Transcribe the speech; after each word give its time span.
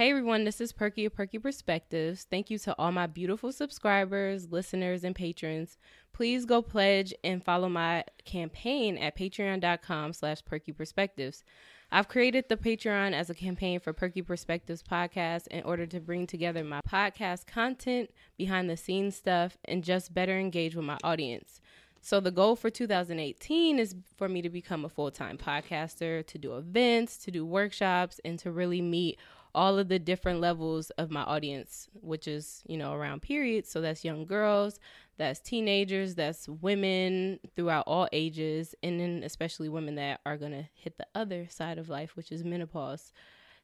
Hey 0.00 0.08
everyone, 0.08 0.44
this 0.44 0.62
is 0.62 0.72
Perky 0.72 1.04
of 1.04 1.14
Perky 1.14 1.38
Perspectives. 1.38 2.24
Thank 2.30 2.48
you 2.48 2.56
to 2.60 2.74
all 2.78 2.90
my 2.90 3.06
beautiful 3.06 3.52
subscribers, 3.52 4.50
listeners, 4.50 5.04
and 5.04 5.14
patrons. 5.14 5.76
Please 6.14 6.46
go 6.46 6.62
pledge 6.62 7.12
and 7.22 7.44
follow 7.44 7.68
my 7.68 8.04
campaign 8.24 8.96
at 8.96 9.14
patreon.com 9.14 10.14
slash 10.14 10.42
perky 10.42 10.72
perspectives. 10.72 11.44
I've 11.92 12.08
created 12.08 12.46
the 12.48 12.56
Patreon 12.56 13.12
as 13.12 13.28
a 13.28 13.34
campaign 13.34 13.78
for 13.78 13.92
Perky 13.92 14.22
Perspectives 14.22 14.82
podcast 14.82 15.48
in 15.48 15.64
order 15.64 15.84
to 15.88 16.00
bring 16.00 16.26
together 16.26 16.64
my 16.64 16.80
podcast 16.88 17.46
content, 17.46 18.08
behind 18.38 18.70
the 18.70 18.78
scenes 18.78 19.16
stuff, 19.16 19.58
and 19.66 19.84
just 19.84 20.14
better 20.14 20.38
engage 20.38 20.74
with 20.74 20.86
my 20.86 20.96
audience. 21.04 21.60
So 22.00 22.20
the 22.20 22.30
goal 22.30 22.56
for 22.56 22.70
2018 22.70 23.78
is 23.78 23.94
for 24.16 24.30
me 24.30 24.40
to 24.40 24.48
become 24.48 24.86
a 24.86 24.88
full-time 24.88 25.36
podcaster, 25.36 26.26
to 26.26 26.38
do 26.38 26.56
events, 26.56 27.18
to 27.18 27.30
do 27.30 27.44
workshops, 27.44 28.18
and 28.24 28.38
to 28.38 28.50
really 28.50 28.80
meet 28.80 29.18
all 29.54 29.78
of 29.78 29.88
the 29.88 29.98
different 29.98 30.40
levels 30.40 30.90
of 30.90 31.10
my 31.10 31.22
audience, 31.22 31.88
which 31.94 32.28
is, 32.28 32.62
you 32.66 32.76
know, 32.76 32.92
around 32.92 33.22
periods. 33.22 33.70
So 33.70 33.80
that's 33.80 34.04
young 34.04 34.24
girls, 34.24 34.78
that's 35.16 35.40
teenagers, 35.40 36.14
that's 36.14 36.48
women 36.48 37.40
throughout 37.54 37.84
all 37.86 38.08
ages, 38.12 38.74
and 38.82 39.00
then 39.00 39.22
especially 39.24 39.68
women 39.68 39.96
that 39.96 40.20
are 40.24 40.36
going 40.36 40.52
to 40.52 40.68
hit 40.74 40.98
the 40.98 41.06
other 41.14 41.46
side 41.48 41.78
of 41.78 41.88
life, 41.88 42.16
which 42.16 42.32
is 42.32 42.44
menopause. 42.44 43.12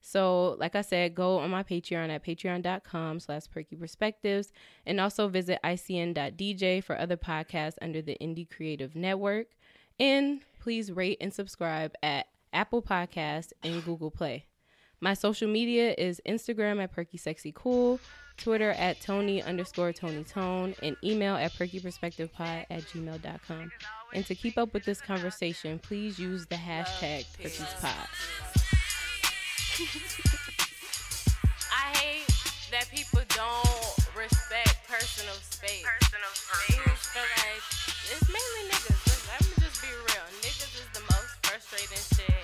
So, 0.00 0.56
like 0.60 0.76
I 0.76 0.82
said, 0.82 1.14
go 1.14 1.38
on 1.38 1.50
my 1.50 1.62
Patreon 1.62 2.10
at 2.10 2.24
patreon.com 2.24 3.18
slash 3.18 3.42
perky 3.50 3.74
perspectives 3.74 4.52
and 4.84 5.00
also 5.00 5.28
visit 5.28 5.58
icn.dj 5.64 6.84
for 6.84 6.96
other 6.96 7.16
podcasts 7.16 7.76
under 7.82 8.00
the 8.00 8.16
Indie 8.20 8.48
Creative 8.48 8.94
Network. 8.94 9.48
And 9.98 10.42
please 10.60 10.92
rate 10.92 11.18
and 11.20 11.34
subscribe 11.34 11.94
at 12.02 12.26
Apple 12.52 12.82
Podcasts 12.82 13.52
and 13.62 13.84
Google 13.84 14.10
Play. 14.10 14.46
My 15.00 15.12
social 15.12 15.48
media 15.48 15.94
is 15.98 16.22
Instagram 16.26 16.82
at 16.82 16.90
Perky 16.90 17.18
Sexy 17.18 17.52
Cool, 17.54 18.00
Twitter 18.38 18.70
at 18.70 18.98
Tony 19.00 19.42
underscore 19.42 19.92
Tony 19.92 20.24
Tone, 20.24 20.74
and 20.82 20.96
email 21.04 21.36
at 21.36 21.52
perkyperspectivepod 21.52 22.64
at 22.70 22.82
gmail.com. 22.82 23.70
And 24.14 24.26
to 24.26 24.34
keep 24.34 24.56
up 24.56 24.72
with 24.72 24.84
this 24.84 25.02
conversation, 25.02 25.78
please 25.78 26.18
use 26.18 26.46
the 26.46 26.56
hashtag 26.56 27.26
Perky'sPod. 27.36 28.08
I 31.72 31.96
hate 31.98 32.26
that 32.70 32.88
people 32.90 33.20
don't 33.28 33.96
respect 34.16 34.78
personal 34.88 35.34
space. 35.34 35.84
Personal 35.84 36.32
space. 36.32 36.76
feel 37.12 37.22
like 37.44 37.62
it's 38.12 38.28
mainly 38.28 38.70
niggas. 38.72 39.28
Let 39.28 39.42
me 39.42 39.52
just 39.62 39.82
be 39.82 39.88
real. 39.88 40.24
Niggas 40.40 40.72
is 40.80 40.88
the 40.94 41.02
most 41.12 41.36
frustrating 41.44 42.00
shit 42.16 42.35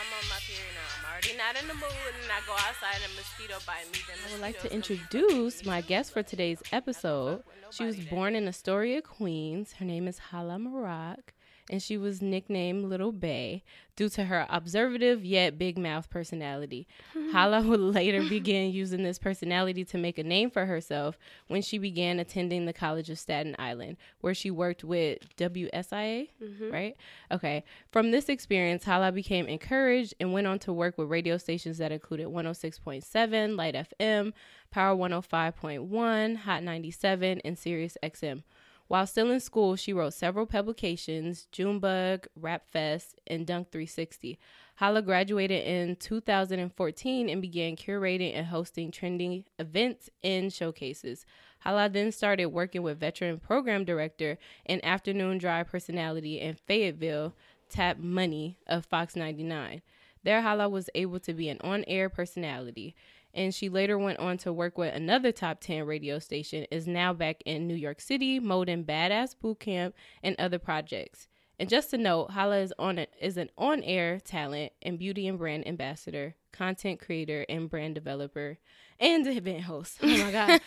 I'm 0.00 0.06
on 0.16 0.28
my 0.30 0.40
period 0.48 0.72
now, 0.72 0.88
I'm 0.96 1.12
already 1.12 1.36
not 1.36 1.60
in 1.60 1.68
the 1.68 1.74
mood, 1.74 2.12
and 2.22 2.32
I 2.32 2.40
go 2.46 2.54
outside 2.54 2.96
and 3.04 3.12
a 3.12 3.16
mosquito 3.16 3.58
bite 3.66 3.84
me. 3.92 3.98
Then 4.08 4.16
I 4.26 4.32
would 4.32 4.40
like 4.40 4.58
to 4.62 4.68
mosquitoes 4.68 4.70
gonna 4.70 4.80
be 4.80 4.94
introduce 4.94 5.64
my 5.66 5.82
guest 5.82 6.12
for 6.14 6.22
today's 6.22 6.62
episode. 6.72 7.42
She 7.70 7.84
was 7.84 7.96
born 7.96 8.34
in 8.34 8.48
Astoria, 8.48 9.02
Queens. 9.02 9.74
Her 9.74 9.84
name 9.84 10.08
is 10.08 10.18
Hala 10.18 10.58
Maroc, 10.58 11.34
and 11.70 11.80
she 11.80 11.96
was 11.96 12.20
nicknamed 12.20 12.84
Little 12.84 13.12
Bay 13.12 13.62
due 13.94 14.08
to 14.10 14.24
her 14.24 14.44
observative 14.50 15.24
yet 15.24 15.56
big 15.56 15.78
mouth 15.78 16.10
personality. 16.10 16.88
Hala 17.32 17.62
would 17.62 17.78
later 17.78 18.28
begin 18.28 18.72
using 18.72 19.04
this 19.04 19.18
personality 19.18 19.84
to 19.84 19.96
make 19.96 20.18
a 20.18 20.24
name 20.24 20.50
for 20.50 20.66
herself 20.66 21.16
when 21.46 21.62
she 21.62 21.78
began 21.78 22.18
attending 22.18 22.66
the 22.66 22.72
College 22.72 23.08
of 23.08 23.18
Staten 23.18 23.54
Island, 23.58 23.96
where 24.20 24.34
she 24.34 24.50
worked 24.50 24.82
with 24.82 25.18
WSIA, 25.36 26.28
mm-hmm. 26.42 26.72
right? 26.72 26.96
Okay. 27.30 27.62
From 27.92 28.10
this 28.10 28.28
experience, 28.28 28.84
Hala 28.84 29.12
became 29.12 29.46
encouraged 29.46 30.14
and 30.18 30.32
went 30.32 30.48
on 30.48 30.58
to 30.60 30.72
work 30.72 30.98
with 30.98 31.08
radio 31.08 31.38
stations 31.38 31.78
that 31.78 31.92
included 31.92 32.26
106.7, 32.26 33.56
Light 33.56 33.76
FM, 33.76 34.32
Power 34.72 34.96
105.1, 34.96 36.36
Hot 36.36 36.62
97, 36.64 37.40
and 37.44 37.56
Sirius 37.56 37.96
XM. 38.02 38.42
While 38.90 39.06
still 39.06 39.30
in 39.30 39.38
school, 39.38 39.76
she 39.76 39.92
wrote 39.92 40.14
several 40.14 40.46
publications, 40.46 41.46
Junebug, 41.52 42.26
Rap 42.34 42.64
Fest, 42.72 43.20
and 43.24 43.46
Dunk 43.46 43.70
360. 43.70 44.36
Hala 44.74 45.00
graduated 45.00 45.64
in 45.64 45.94
2014 45.94 47.28
and 47.28 47.40
began 47.40 47.76
curating 47.76 48.34
and 48.34 48.48
hosting 48.48 48.90
trending 48.90 49.44
events 49.60 50.10
and 50.24 50.52
showcases. 50.52 51.24
Hala 51.60 51.88
then 51.88 52.10
started 52.10 52.46
working 52.46 52.82
with 52.82 52.98
veteran 52.98 53.38
program 53.38 53.84
director 53.84 54.38
and 54.66 54.84
afternoon 54.84 55.38
drive 55.38 55.68
personality 55.68 56.40
in 56.40 56.56
Fayetteville, 56.56 57.32
Tap 57.68 57.96
Money 57.96 58.58
of 58.66 58.86
Fox 58.86 59.14
99. 59.14 59.82
There, 60.24 60.42
Hala 60.42 60.68
was 60.68 60.90
able 60.96 61.20
to 61.20 61.32
be 61.32 61.48
an 61.48 61.58
on 61.60 61.84
air 61.86 62.08
personality 62.08 62.96
and 63.34 63.54
she 63.54 63.68
later 63.68 63.98
went 63.98 64.18
on 64.18 64.36
to 64.38 64.52
work 64.52 64.76
with 64.78 64.94
another 64.94 65.32
top 65.32 65.60
10 65.60 65.84
radio 65.86 66.18
station 66.18 66.66
is 66.70 66.86
now 66.86 67.12
back 67.12 67.42
in 67.44 67.66
new 67.66 67.74
york 67.74 68.00
city 68.00 68.38
molding 68.40 68.84
badass 68.84 69.34
boot 69.40 69.60
camp 69.60 69.94
and 70.22 70.36
other 70.38 70.58
projects. 70.58 71.28
And 71.58 71.68
just 71.68 71.90
to 71.90 71.98
note 71.98 72.30
hala 72.30 72.58
is 72.58 72.72
on 72.78 72.98
a, 72.98 73.06
is 73.20 73.36
an 73.36 73.50
on-air 73.58 74.18
talent 74.20 74.72
and 74.80 74.98
beauty 74.98 75.28
and 75.28 75.38
brand 75.38 75.68
ambassador 75.68 76.34
content 76.52 77.00
creator 77.00 77.44
and 77.48 77.68
brand 77.68 77.94
developer 77.94 78.58
and 79.00 79.24
the 79.26 79.30
event 79.36 79.62
host 79.62 79.98
oh 80.02 80.06
my 80.06 80.30
god 80.30 80.48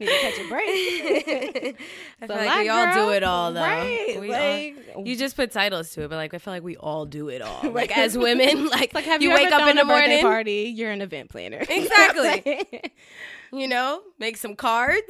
need 0.00 0.06
to 0.06 0.18
catch 0.20 0.38
a 0.38 0.48
break 0.48 1.76
I 2.22 2.26
So 2.26 2.34
feel 2.36 2.46
like 2.46 2.58
we 2.60 2.68
all 2.68 2.92
do 2.94 3.10
it 3.10 3.22
all, 3.22 3.52
though. 3.52 3.60
right, 3.62 4.16
We 4.20 4.28
like- 4.30 4.76
all, 4.94 5.06
you 5.06 5.16
just 5.16 5.34
put 5.36 5.50
titles 5.52 5.90
to 5.92 6.02
it, 6.04 6.08
but 6.10 6.16
like 6.16 6.34
I 6.34 6.38
feel 6.38 6.52
like 6.52 6.62
we 6.62 6.76
all 6.76 7.06
do 7.06 7.28
it 7.28 7.40
all. 7.42 7.60
Like 7.80 7.96
as 7.96 8.16
women, 8.18 8.66
like, 8.68 8.92
like 8.94 9.04
have 9.04 9.22
you, 9.22 9.30
you, 9.30 9.34
wake 9.34 9.50
up 9.52 9.68
in 9.68 9.76
the 9.76 9.82
a 9.82 9.84
morning, 9.84 10.20
party 10.22 10.72
you're 10.76 10.90
an 10.90 11.00
event 11.02 11.30
planner 11.30 11.64
Exactly. 11.68 12.92
you 13.52 13.66
know, 13.68 14.02
make 14.18 14.36
some 14.36 14.54
cards, 14.54 15.06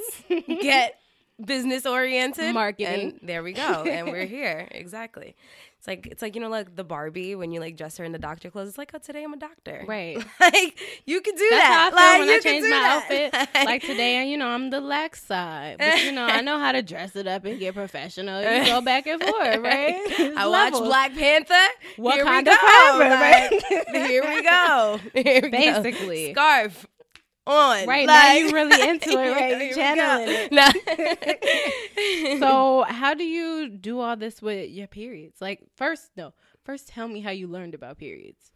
get 0.62 0.98
business 1.44 1.86
oriented, 1.86 2.54
Marketing. 2.54 3.10
and 3.10 3.20
there 3.22 3.42
we 3.42 3.52
go, 3.52 3.82
and 3.84 4.08
we're 4.08 4.26
here. 4.26 4.68
Exactly. 4.70 5.34
It's 5.80 5.86
like 5.88 6.06
it's 6.08 6.20
like 6.20 6.34
you 6.34 6.42
know 6.42 6.50
like 6.50 6.76
the 6.76 6.84
Barbie 6.84 7.34
when 7.34 7.52
you 7.52 7.58
like 7.60 7.74
dress 7.74 7.96
her 7.96 8.04
in 8.04 8.12
the 8.12 8.18
doctor 8.18 8.50
clothes. 8.50 8.68
It's 8.68 8.76
like 8.76 8.90
oh 8.92 8.98
today 8.98 9.24
I'm 9.24 9.32
a 9.32 9.38
doctor. 9.38 9.82
right 9.88 10.18
Like 10.38 10.78
you 11.06 11.22
could 11.22 11.36
do 11.36 11.46
That's 11.48 11.66
that. 11.68 11.90
how 11.94 11.96
I 11.96 12.18
feel 12.18 12.20
like, 12.20 12.20
when 12.20 12.28
I 12.28 12.38
change 12.40 12.62
my 12.64 12.68
that. 12.68 13.02
outfit. 13.02 13.64
Like 13.70 13.82
today, 13.82 14.28
you 14.30 14.36
know, 14.36 14.48
I'm 14.48 14.68
the 14.68 14.80
lax 14.82 15.24
side, 15.24 15.76
but 15.78 16.04
you 16.04 16.12
know, 16.12 16.26
I 16.26 16.40
know 16.48 16.58
how 16.58 16.72
to 16.72 16.82
dress 16.82 17.16
it 17.16 17.26
up 17.26 17.46
and 17.46 17.58
get 17.58 17.74
professional. 17.74 18.42
You 18.42 18.64
go 18.66 18.82
back 18.82 19.06
and 19.06 19.22
forth, 19.22 19.56
right? 19.58 20.34
I 20.36 20.46
watch. 20.46 20.72
Black 20.74 21.14
Panther. 21.14 21.54
Wakanda 21.96 22.04
Here 22.04 22.24
we 22.26 22.42
go. 22.42 22.56
forever, 22.96 23.10
Like, 23.10 23.50
right? 23.90 24.06
here 24.06 24.22
we 24.28 24.42
go. 24.42 25.00
Here 25.14 25.40
we 25.44 25.50
go. 25.50 25.82
Basically. 25.82 26.32
scarf 26.32 26.86
on. 27.50 27.86
Right 27.86 28.06
now, 28.06 28.14
Like- 28.28 28.38
you 28.40 28.50
really 28.52 28.88
into 28.90 29.10
it, 29.10 29.30
right? 29.32 29.68
You 29.68 29.74
channeling 29.74 30.28
it. 30.28 30.52
Nah. 30.52 30.72
So, 32.38 32.84
how 32.88 33.14
do 33.14 33.24
you 33.24 33.68
do 33.68 34.00
all 34.00 34.16
this 34.16 34.40
with 34.40 34.70
your 34.70 34.86
periods? 34.86 35.40
Like, 35.40 35.60
first, 35.76 36.10
no, 36.16 36.32
first, 36.64 36.88
tell 36.88 37.08
me 37.08 37.20
how 37.20 37.30
you 37.30 37.46
learned 37.46 37.74
about 37.74 37.98
periods. 37.98 38.50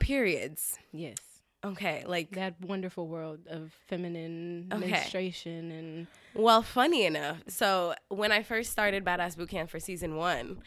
periods. 0.00 0.78
Yes, 0.92 1.16
Okay, 1.64 2.04
like 2.06 2.30
that 2.32 2.54
wonderful 2.60 3.08
world 3.08 3.40
of 3.50 3.72
feminine 3.88 4.68
Okay. 4.72 4.90
menstruation 4.90 5.70
and 5.72 6.06
Well, 6.34 6.62
funny 6.62 7.04
enough, 7.06 7.38
so 7.48 7.94
when 8.08 8.30
I 8.30 8.42
first 8.44 8.70
started 8.70 9.04
Badass 9.04 9.36
Bootcamp 9.36 9.68
for 9.68 9.80
season 9.80 10.14
one, 10.16 10.58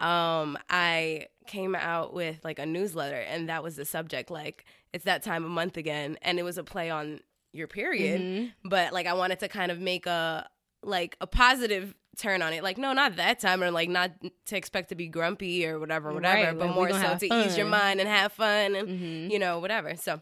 um, 0.00 0.56
I 0.70 1.26
came 1.46 1.74
out 1.74 2.12
with 2.14 2.44
like 2.44 2.58
a 2.58 2.66
newsletter, 2.66 3.16
and 3.20 3.48
that 3.48 3.62
was 3.62 3.76
the 3.76 3.84
subject. 3.84 4.30
Like, 4.30 4.64
it's 4.92 5.04
that 5.04 5.22
time 5.22 5.44
of 5.44 5.50
month 5.50 5.76
again, 5.76 6.18
and 6.22 6.38
it 6.38 6.42
was 6.42 6.58
a 6.58 6.64
play 6.64 6.90
on 6.90 7.20
your 7.52 7.66
period, 7.66 8.20
Mm-hmm. 8.20 8.68
but 8.68 8.92
like 8.92 9.06
I 9.06 9.14
wanted 9.14 9.40
to 9.40 9.48
kind 9.48 9.70
of 9.72 9.78
make 9.80 10.06
a 10.06 10.48
like 10.82 11.16
a 11.20 11.26
positive 11.26 11.94
turn 12.18 12.42
on 12.42 12.52
it. 12.52 12.62
Like, 12.62 12.78
no, 12.78 12.92
not 12.92 13.16
that 13.16 13.40
time, 13.40 13.62
or 13.62 13.70
like 13.70 13.88
not 13.88 14.10
to 14.46 14.56
expect 14.56 14.90
to 14.90 14.94
be 14.94 15.08
grumpy 15.08 15.66
or 15.66 15.78
whatever, 15.80 16.12
whatever, 16.12 16.48
Right, 16.48 16.58
but 16.58 16.66
like, 16.66 16.74
more 16.74 16.90
so 16.92 17.16
to 17.16 17.34
ease 17.34 17.56
your 17.56 17.66
mind 17.66 18.00
and 18.00 18.08
have 18.08 18.32
fun, 18.32 18.74
and 18.76 18.88
Mhm. 18.88 19.30
you 19.30 19.38
know, 19.38 19.58
whatever. 19.58 19.96
So, 19.96 20.20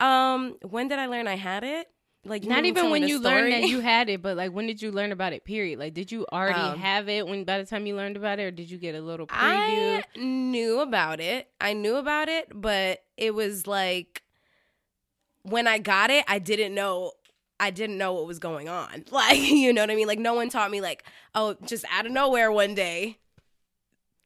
um, 0.00 0.56
when 0.68 0.88
did 0.88 0.98
I 0.98 1.06
learn 1.06 1.28
I 1.28 1.36
had 1.36 1.62
it? 1.62 1.88
Like, 2.24 2.44
Not 2.44 2.64
even 2.64 2.90
when 2.90 3.06
you 3.08 3.18
learned 3.18 3.52
that 3.52 3.64
you 3.64 3.80
had 3.80 4.08
it, 4.08 4.22
but 4.22 4.36
like 4.36 4.52
when 4.52 4.66
did 4.66 4.80
you 4.80 4.92
learn 4.92 5.10
about 5.10 5.32
it? 5.32 5.44
Period. 5.44 5.78
Like, 5.78 5.92
did 5.92 6.12
you 6.12 6.24
already 6.32 6.58
Um, 6.60 6.78
have 6.78 7.08
it 7.08 7.26
when 7.26 7.42
by 7.44 7.58
the 7.58 7.64
time 7.64 7.84
you 7.84 7.96
learned 7.96 8.16
about 8.16 8.38
it, 8.38 8.44
or 8.44 8.50
did 8.52 8.70
you 8.70 8.78
get 8.78 8.94
a 8.94 9.00
little 9.00 9.26
preview? 9.26 9.34
I 9.36 10.04
knew 10.16 10.80
about 10.80 11.18
it. 11.20 11.50
I 11.60 11.72
knew 11.72 11.96
about 11.96 12.28
it, 12.28 12.48
but 12.54 13.02
it 13.16 13.34
was 13.34 13.66
like 13.66 14.22
when 15.42 15.66
I 15.66 15.78
got 15.78 16.10
it, 16.10 16.24
I 16.28 16.38
didn't 16.38 16.74
know 16.74 17.12
I 17.58 17.70
didn't 17.70 17.98
know 17.98 18.12
what 18.12 18.26
was 18.26 18.38
going 18.38 18.68
on. 18.68 19.04
Like, 19.10 19.38
you 19.38 19.72
know 19.72 19.82
what 19.82 19.90
I 19.90 19.94
mean? 19.96 20.06
Like 20.08 20.18
no 20.18 20.34
one 20.34 20.48
taught 20.48 20.70
me 20.70 20.80
like, 20.80 21.04
oh, 21.34 21.56
just 21.64 21.84
out 21.92 22.06
of 22.06 22.12
nowhere 22.12 22.50
one 22.52 22.74
day 22.74 23.18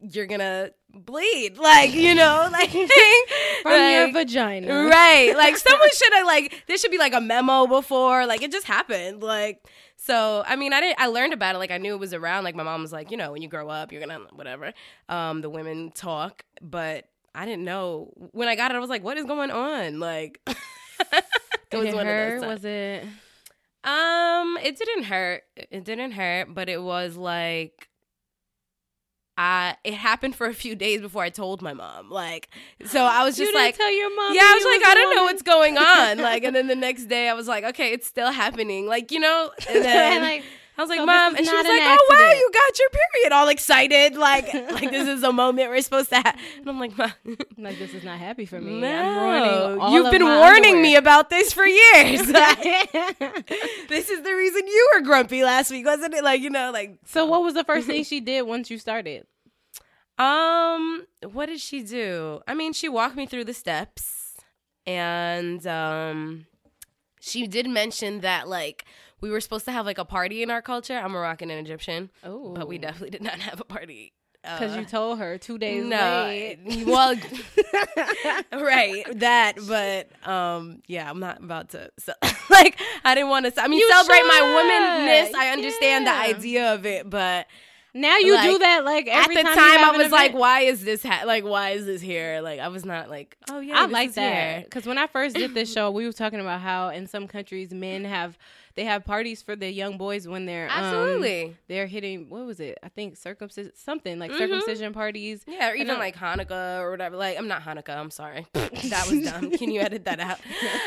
you're 0.00 0.26
gonna 0.26 0.70
bleed, 0.92 1.58
like 1.58 1.94
you 1.94 2.14
know, 2.14 2.48
like 2.52 2.70
From 2.70 3.90
your 3.92 4.12
vagina. 4.12 4.84
right 4.84 5.34
like 5.36 5.56
someone 5.68 5.88
should 5.94 6.12
have 6.12 6.26
like 6.26 6.64
there 6.66 6.76
should 6.78 6.90
be 6.90 6.98
like 6.98 7.14
a 7.14 7.20
memo 7.20 7.66
before 7.66 8.26
like 8.26 8.42
it 8.42 8.52
just 8.52 8.66
happened 8.66 9.22
like 9.22 9.66
so 9.96 10.44
i 10.46 10.54
mean 10.56 10.72
i 10.72 10.80
didn't 10.80 11.00
i 11.00 11.06
learned 11.06 11.32
about 11.32 11.54
it 11.54 11.58
like 11.58 11.70
i 11.70 11.78
knew 11.78 11.94
it 11.94 11.98
was 11.98 12.12
around 12.14 12.44
like 12.44 12.54
my 12.54 12.62
mom 12.62 12.82
was 12.82 12.92
like 12.92 13.10
you 13.10 13.16
know 13.16 13.32
when 13.32 13.42
you 13.42 13.48
grow 13.48 13.68
up 13.68 13.90
you're 13.92 14.00
gonna 14.00 14.20
whatever 14.34 14.72
um 15.08 15.40
the 15.40 15.48
women 15.50 15.90
talk 15.94 16.44
but 16.60 17.08
i 17.34 17.44
didn't 17.46 17.64
know 17.64 18.12
when 18.32 18.46
i 18.46 18.54
got 18.54 18.70
it 18.70 18.74
i 18.76 18.78
was 18.78 18.90
like 18.90 19.02
what 19.02 19.16
is 19.16 19.24
going 19.24 19.50
on 19.50 19.98
like 19.98 20.40
it 20.46 21.76
was 21.76 21.86
it 21.88 21.94
one 21.94 22.06
of 22.06 22.14
those 22.16 22.40
times. 22.42 22.46
Was 22.46 22.64
it? 22.64 23.04
Um, 23.84 24.58
it 24.62 24.76
didn't 24.76 25.04
hurt. 25.04 25.42
It 25.56 25.84
didn't 25.84 26.12
hurt, 26.12 26.52
but 26.52 26.68
it 26.68 26.82
was 26.82 27.16
like 27.16 27.88
I 29.38 29.76
it 29.84 29.94
happened 29.94 30.34
for 30.34 30.46
a 30.46 30.54
few 30.54 30.74
days 30.74 31.00
before 31.00 31.22
I 31.22 31.30
told 31.30 31.60
my 31.62 31.74
mom. 31.74 32.10
Like 32.10 32.48
so 32.84 33.04
I 33.04 33.24
was 33.24 33.38
you 33.38 33.44
just 33.44 33.52
didn't 33.52 33.64
like 33.66 33.76
tell 33.76 33.92
your 33.92 34.14
mom. 34.16 34.34
yeah, 34.34 34.42
I 34.42 34.54
was 34.54 34.64
like, 34.64 34.80
was 34.80 34.88
I 34.88 34.94
don't 34.94 35.14
know 35.16 35.24
what's 35.24 35.42
going 35.42 35.76
on. 35.78 36.18
Like, 36.18 36.44
and 36.44 36.56
then 36.56 36.66
the 36.68 36.76
next 36.86 37.04
day, 37.04 37.28
I 37.28 37.34
was 37.34 37.46
like, 37.46 37.64
okay, 37.64 37.92
it's 37.92 38.06
still 38.06 38.30
happening. 38.30 38.86
Like, 38.86 39.10
you 39.12 39.20
know, 39.20 39.50
and 39.68 39.84
then 39.84 40.22
Like, 40.22 40.44
I 40.78 40.82
was 40.82 40.90
like, 40.90 40.98
so 40.98 41.06
mom, 41.06 41.34
and 41.36 41.46
she 41.46 41.54
was 41.54 41.64
an 41.64 41.70
like, 41.70 41.98
oh 41.98 42.06
wow, 42.10 42.32
you 42.32 42.50
got 42.52 42.78
your 42.78 42.88
period, 42.90 43.32
all 43.32 43.48
excited, 43.48 44.14
like, 44.14 44.52
like 44.72 44.90
this 44.90 45.08
is 45.08 45.22
a 45.22 45.32
moment 45.32 45.70
we're 45.70 45.80
supposed 45.80 46.10
to 46.10 46.16
have. 46.16 46.38
And 46.58 46.68
I'm 46.68 46.78
like, 46.78 46.96
mom, 46.98 47.12
like 47.58 47.78
this 47.78 47.94
is 47.94 48.04
not 48.04 48.18
happy 48.18 48.44
for 48.44 48.60
me. 48.60 48.74
I'm 48.74 48.80
no, 48.80 49.88
you've 49.90 50.10
been 50.10 50.24
warning 50.24 50.64
underwear. 50.64 50.82
me 50.82 50.96
about 50.96 51.30
this 51.30 51.52
for 51.52 51.64
years. 51.64 52.26
this 53.88 54.10
is 54.10 54.22
the 54.22 54.34
reason 54.36 54.66
you 54.66 54.90
were 54.94 55.00
grumpy 55.00 55.44
last 55.44 55.70
week, 55.70 55.86
wasn't 55.86 56.12
it? 56.12 56.22
Like, 56.22 56.42
you 56.42 56.50
know, 56.50 56.70
like 56.70 56.98
so 57.06 57.24
what 57.24 57.42
was 57.42 57.54
the 57.54 57.64
first 57.64 57.86
thing 57.86 58.04
she 58.04 58.20
did 58.20 58.42
once 58.42 58.70
you 58.70 58.78
started? 58.78 59.26
Um, 60.18 61.06
what 61.22 61.46
did 61.46 61.60
she 61.60 61.82
do? 61.82 62.40
I 62.46 62.54
mean, 62.54 62.74
she 62.74 62.88
walked 62.88 63.16
me 63.16 63.26
through 63.26 63.44
the 63.44 63.54
steps 63.54 64.34
and 64.86 65.66
um 65.66 66.46
she 67.20 67.46
did 67.46 67.68
mention 67.68 68.20
that 68.20 68.48
like 68.48 68.84
we 69.20 69.30
were 69.30 69.40
supposed 69.40 69.64
to 69.66 69.72
have 69.72 69.86
like 69.86 69.98
a 69.98 70.04
party 70.04 70.42
in 70.42 70.50
our 70.50 70.62
culture. 70.62 70.96
I'm 70.96 71.12
Moroccan 71.12 71.50
and 71.50 71.64
Egyptian, 71.66 72.10
Oh, 72.24 72.52
but 72.54 72.68
we 72.68 72.78
definitely 72.78 73.10
did 73.10 73.22
not 73.22 73.38
have 73.48 73.60
a 73.60 73.64
party. 73.64 74.12
because 74.42 74.76
Uh, 74.76 74.80
you 74.80 74.84
told 74.86 75.18
her 75.18 75.38
two 75.38 75.58
days 75.58 75.84
no, 75.84 75.96
late. 76.26 76.58
well, 76.86 77.14
right, 78.52 79.04
that, 79.20 79.54
but 79.66 80.08
um, 80.28 80.82
yeah, 80.86 81.08
I'm 81.08 81.20
not 81.20 81.42
about 81.42 81.70
to. 81.70 81.90
So, 81.98 82.12
like, 82.50 82.78
I 83.04 83.14
didn't 83.14 83.30
want 83.30 83.46
to. 83.54 83.62
I 83.62 83.68
mean, 83.68 83.80
You 83.80 83.88
celebrate 83.90 84.22
my 84.22 84.40
womanness. 84.42 85.34
I 85.34 85.50
understand 85.52 86.06
the 86.06 86.12
idea 86.12 86.74
of 86.74 86.86
it, 86.86 87.08
but 87.08 87.46
Now 87.94 88.18
you 88.18 88.40
do 88.42 88.52
Like, 88.52 88.60
that 88.60 88.84
like 88.84 89.08
at 89.08 89.28
the 89.28 89.34
time, 89.42 89.44
time, 89.56 89.84
I 89.84 89.94
was 89.96 90.12
like, 90.12 90.34
"Why 90.34 90.60
is 90.60 90.84
this? 90.84 91.02
Ha- 91.02 91.22
like, 91.26 91.44
why 91.44 91.70
is 91.70 91.86
this 91.86 92.00
here?" 92.02 92.40
Like, 92.42 92.60
I 92.60 92.68
was 92.68 92.84
not 92.84 93.08
like, 93.08 93.36
"Oh 93.50 93.60
yeah, 93.60 93.78
I 93.80 93.86
this 93.86 93.92
like 93.92 94.08
is 94.10 94.14
that 94.16 94.64
because 94.64 94.86
when 94.86 94.98
I 94.98 95.06
first 95.06 95.34
did 95.34 95.54
this 95.54 95.72
show, 95.74 95.90
we 95.90 96.04
were 96.06 96.12
talking 96.12 96.40
about 96.40 96.60
how 96.60 96.90
in 96.90 97.06
some 97.06 97.26
countries 97.26 97.72
men 97.72 98.04
have 98.04 98.36
they 98.76 98.84
have 98.84 99.04
parties 99.04 99.42
for 99.42 99.56
the 99.56 99.70
young 99.70 99.96
boys 99.98 100.28
when 100.28 100.46
they're 100.46 100.66
um, 100.70 100.84
Absolutely, 100.84 101.56
they're 101.66 101.86
hitting 101.86 102.28
what 102.30 102.44
was 102.46 102.60
it? 102.60 102.78
I 102.82 102.88
think 102.88 103.16
circumcision 103.16 103.72
something 103.74 104.18
like 104.18 104.30
Mhm. 104.30 104.38
circumcision 104.38 104.92
parties. 104.92 105.42
yeah, 105.48 105.70
or 105.70 105.74
even 105.74 105.96
I- 105.96 105.98
like 105.98 106.16
Hanukkah 106.16 106.80
or 106.80 106.90
whatever. 106.90 107.16
Like, 107.16 107.36
I'm 107.38 107.48
not 107.48 107.62
Hanukkah. 107.62 107.96
I'm 107.96 108.10
sorry, 108.10 108.46
that 108.52 109.06
was 109.10 109.22
dumb. 109.24 109.50
Can 109.52 109.70
you 109.72 109.80
edit 109.80 110.04
that 110.04 110.20
out? 110.20 110.38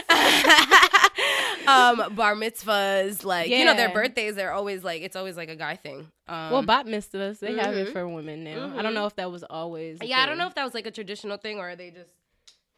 um, 1.68 2.16
bar 2.16 2.36
mitzvahs, 2.36 3.24
like 3.26 3.50
you 3.50 3.66
know, 3.66 3.74
their 3.76 3.90
birthdays. 3.94 4.36
They're 4.36 4.54
always 4.54 4.84
like 4.84 5.02
it's 5.02 5.16
always 5.16 5.36
like 5.38 5.50
a 5.50 5.56
guy 5.56 5.76
thing. 5.76 6.12
Um, 6.28 6.52
well, 6.52 6.62
bat 6.64 6.86
mitzvahs 6.86 7.40
they 7.40 7.56
have 7.56 7.76
it 7.76 7.90
mhm. 7.90 7.92
for 7.94 8.08
women 8.08 8.44
now. 8.44 8.66
I 8.66 8.70
Mhm. 8.70 8.84
don't 8.84 8.94
know 8.94 9.06
if 9.08 9.16
that 9.16 9.32
was 9.32 9.44
always. 9.44 10.00
yeah, 10.04 10.20
I 10.20 10.26
don't 10.26 10.38
know 10.38 10.48
if 10.48 10.56
that 10.56 10.64
was 10.64 10.74
like 10.74 10.86
a 10.86 10.92
traditional 10.92 11.38
thing 11.38 11.58
or 11.60 11.76
they 11.76 11.90
just 11.92 12.12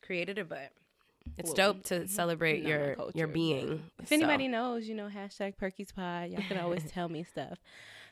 created 0.02 0.38
it, 0.38 0.48
but 0.50 0.72
it's 1.38 1.54
dope 1.54 1.84
to 1.86 2.02
mhm. 2.02 2.10
celebrate 2.10 2.64
your 2.64 2.96
culture, 2.96 3.18
your 3.18 3.28
being. 3.28 3.84
If 4.02 4.10
So- 4.10 4.16
anybody 4.16 4.48
knows, 4.48 4.88
you 4.88 4.96
know, 4.96 5.08
hashtag 5.08 5.56
Perky's 5.58 5.92
Pod, 5.92 6.30
y'all 6.30 6.42
can 6.48 6.58
always 6.58 6.84
tell 6.92 7.10
me 7.10 7.24
stuff. 7.24 7.60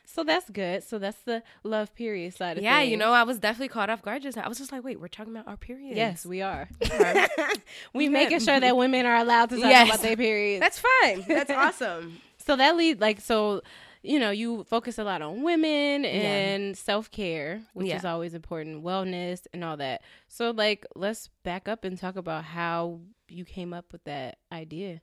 So 0.06 0.24
that's 0.24 0.50
good. 0.50 0.82
So 0.82 0.98
that's 0.98 1.20
the 1.22 1.42
love 1.62 1.94
period 1.94 2.34
side 2.34 2.58
of 2.58 2.64
yeah, 2.64 2.80
things. 2.80 2.90
you 2.90 2.96
know, 2.96 3.12
I 3.12 3.22
was 3.22 3.38
definitely 3.38 3.68
caught 3.68 3.90
off 3.90 4.02
guard. 4.02 4.22
Just 4.22 4.36
I 4.38 4.48
was 4.48 4.58
just 4.58 4.72
like, 4.72 4.82
wait, 4.82 4.98
we're 4.98 5.06
talking 5.06 5.32
about 5.32 5.46
our 5.46 5.56
periods. 5.56 5.96
Yes, 5.96 6.26
we 6.26 6.42
are. 6.42 6.68
We 7.94 8.04
Yeah. 8.04 8.10
making 8.10 8.40
sure 8.40 8.58
that 8.58 8.76
women 8.76 9.06
are 9.06 9.16
allowed 9.16 9.50
to 9.50 9.56
talk 9.56 9.70
Yes. 9.70 9.88
about 9.88 10.00
their 10.00 10.16
periods. 10.16 10.60
That's 10.60 10.80
fine. 10.80 11.24
That's 11.28 11.50
awesome. 11.50 12.20
so 12.44 12.56
that 12.56 12.76
leads 12.76 13.00
like 13.00 13.20
so 13.20 13.62
you 14.02 14.18
know 14.18 14.30
you 14.30 14.64
focus 14.64 14.98
a 14.98 15.04
lot 15.04 15.20
on 15.22 15.42
women 15.42 16.04
and 16.06 16.76
self-care 16.76 17.60
which 17.74 17.88
Yeah. 17.88 17.96
is 17.96 18.04
always 18.04 18.32
important 18.34 18.82
wellness 18.84 19.46
and 19.52 19.62
all 19.64 19.76
that. 19.76 20.02
So 20.28 20.50
like 20.52 20.86
let's 20.96 21.28
back 21.42 21.68
up 21.68 21.84
and 21.84 21.98
talk 21.98 22.16
about 22.16 22.44
how 22.44 23.00
you 23.28 23.44
came 23.44 23.72
up 23.74 23.92
with 23.92 24.04
that 24.04 24.38
idea. 24.52 25.00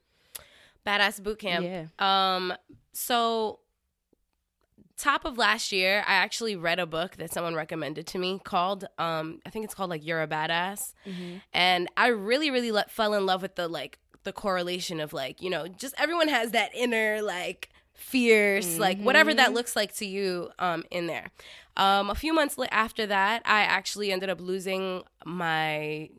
Badass 0.86 1.22
boot 1.22 1.40
camp. 1.40 1.66
yeah. 1.66 1.86
Um, 2.00 2.54
so 2.94 3.60
top 4.98 5.26
of 5.26 5.38
last 5.38 5.72
year, 5.72 6.00
I 6.08 6.14
actually 6.16 6.56
read 6.56 6.80
a 6.80 6.86
book 6.88 7.18
that 7.18 7.32
someone 7.32 7.54
recommended 7.56 8.08
to 8.08 8.18
me 8.18 8.40
called 8.44 8.86
um, 8.98 9.40
I 9.46 9.50
think 9.50 9.66
it's 9.66 9.74
called 9.76 9.90
like 9.90 10.06
You're 10.06 10.22
a 10.24 10.28
Badass, 10.28 10.94
and 11.54 11.88
I 11.98 12.08
really, 12.08 12.50
really 12.52 12.72
le- 12.72 12.86
fell 12.90 13.14
in 13.14 13.26
love 13.26 13.42
with 13.42 13.56
the 13.56 13.68
like 13.68 14.00
the 14.24 14.34
correlation 14.34 15.00
of 15.00 15.14
like 15.14 15.42
you 15.42 15.50
know 15.50 15.68
just 15.68 15.94
everyone 15.98 16.28
has 16.28 16.52
that 16.52 16.72
inner 16.76 17.22
like 17.22 17.70
fierce 17.98 18.78
like 18.78 19.00
whatever 19.02 19.34
that 19.34 19.54
looks 19.54 19.76
like 19.76 19.94
to 19.94 20.06
you 20.06 20.50
um 20.60 20.84
in 20.92 21.08
there 21.08 21.30
um 21.76 22.10
a 22.10 22.16
few 22.16 22.34
months 22.34 22.56
after 22.72 23.06
that 23.08 23.42
i 23.46 23.62
actually 23.62 24.12
ended 24.12 24.30
up 24.30 24.40
losing 24.40 25.04
my 25.26 26.10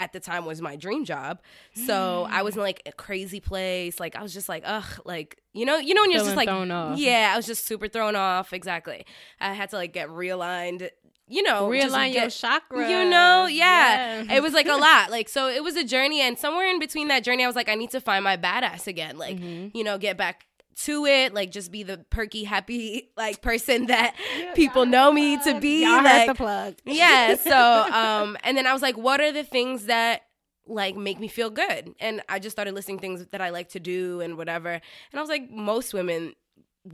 at 0.00 0.12
the 0.12 0.20
time 0.20 0.44
was 0.46 0.62
my 0.62 0.76
dream 0.76 1.04
job. 1.04 1.40
So 1.74 2.24
I 2.30 2.42
was 2.42 2.54
in 2.54 2.62
like 2.62 2.82
a 2.86 2.92
crazy 2.92 3.40
place. 3.40 3.98
Like 3.98 4.14
I 4.14 4.22
was 4.22 4.32
just 4.32 4.48
like, 4.48 4.62
ugh, 4.64 4.84
like 5.04 5.42
you 5.52 5.64
know, 5.64 5.76
you 5.78 5.92
know 5.92 6.02
when 6.02 6.12
you're 6.12 6.20
Feeling 6.20 6.28
just 6.28 6.36
like, 6.36 6.48
thrown 6.48 6.70
off. 6.70 6.98
yeah, 7.00 7.32
I 7.34 7.36
was 7.36 7.46
just 7.46 7.66
super 7.66 7.88
thrown 7.88 8.14
off. 8.14 8.52
Exactly. 8.52 9.04
I 9.40 9.54
had 9.54 9.70
to 9.70 9.76
like 9.76 9.92
get 9.92 10.08
realigned. 10.08 10.88
You 11.26 11.42
know, 11.42 11.68
realign 11.68 12.14
your 12.14 12.30
chakra 12.30 12.88
You 12.88 13.10
know, 13.10 13.46
yeah. 13.50 14.22
It 14.32 14.40
was 14.40 14.52
like 14.54 14.68
a 14.68 14.76
lot. 14.76 15.10
Like 15.10 15.28
so, 15.28 15.48
it 15.48 15.64
was 15.64 15.74
a 15.76 15.82
journey, 15.84 16.20
and 16.20 16.38
somewhere 16.38 16.70
in 16.70 16.78
between 16.78 17.08
that 17.08 17.24
journey, 17.24 17.42
I 17.42 17.48
was 17.48 17.56
like, 17.56 17.68
I 17.68 17.74
need 17.74 17.90
to 17.90 18.00
find 18.00 18.22
my 18.22 18.36
badass 18.36 18.86
again. 18.86 19.18
Like 19.18 19.36
Mm-hmm. 19.38 19.76
you 19.76 19.82
know, 19.82 19.98
get 19.98 20.16
back 20.16 20.46
to 20.84 21.06
it. 21.06 21.34
Like 21.34 21.50
just 21.50 21.70
be 21.70 21.82
the 21.82 21.98
perky, 22.10 22.44
happy 22.44 23.10
like 23.16 23.42
person 23.42 23.86
that 23.86 24.14
people 24.54 24.86
know 24.86 25.12
me 25.12 25.38
to 25.44 25.60
be. 25.60 25.82
Y'all 25.84 26.02
like 26.02 26.28
the 26.28 26.34
plug. 26.34 26.74
yeah 26.84 27.34
so 27.34 27.92
um 27.92 28.36
and 28.42 28.56
then 28.56 28.66
i 28.66 28.72
was 28.72 28.82
like 28.82 28.96
what 28.96 29.20
are 29.20 29.32
the 29.32 29.44
things 29.44 29.86
that 29.86 30.22
like 30.66 30.96
make 30.96 31.18
me 31.18 31.28
feel 31.28 31.50
good? 31.50 31.94
And 32.00 32.22
i 32.28 32.38
just 32.38 32.54
started 32.54 32.74
listing 32.74 32.98
things 32.98 33.26
that 33.26 33.40
i 33.40 33.50
like 33.50 33.70
to 33.70 33.80
do 33.80 34.20
and 34.20 34.36
whatever. 34.36 34.70
And 34.70 34.82
i 35.14 35.20
was 35.20 35.30
like 35.30 35.50
most 35.50 35.94
women 35.94 36.34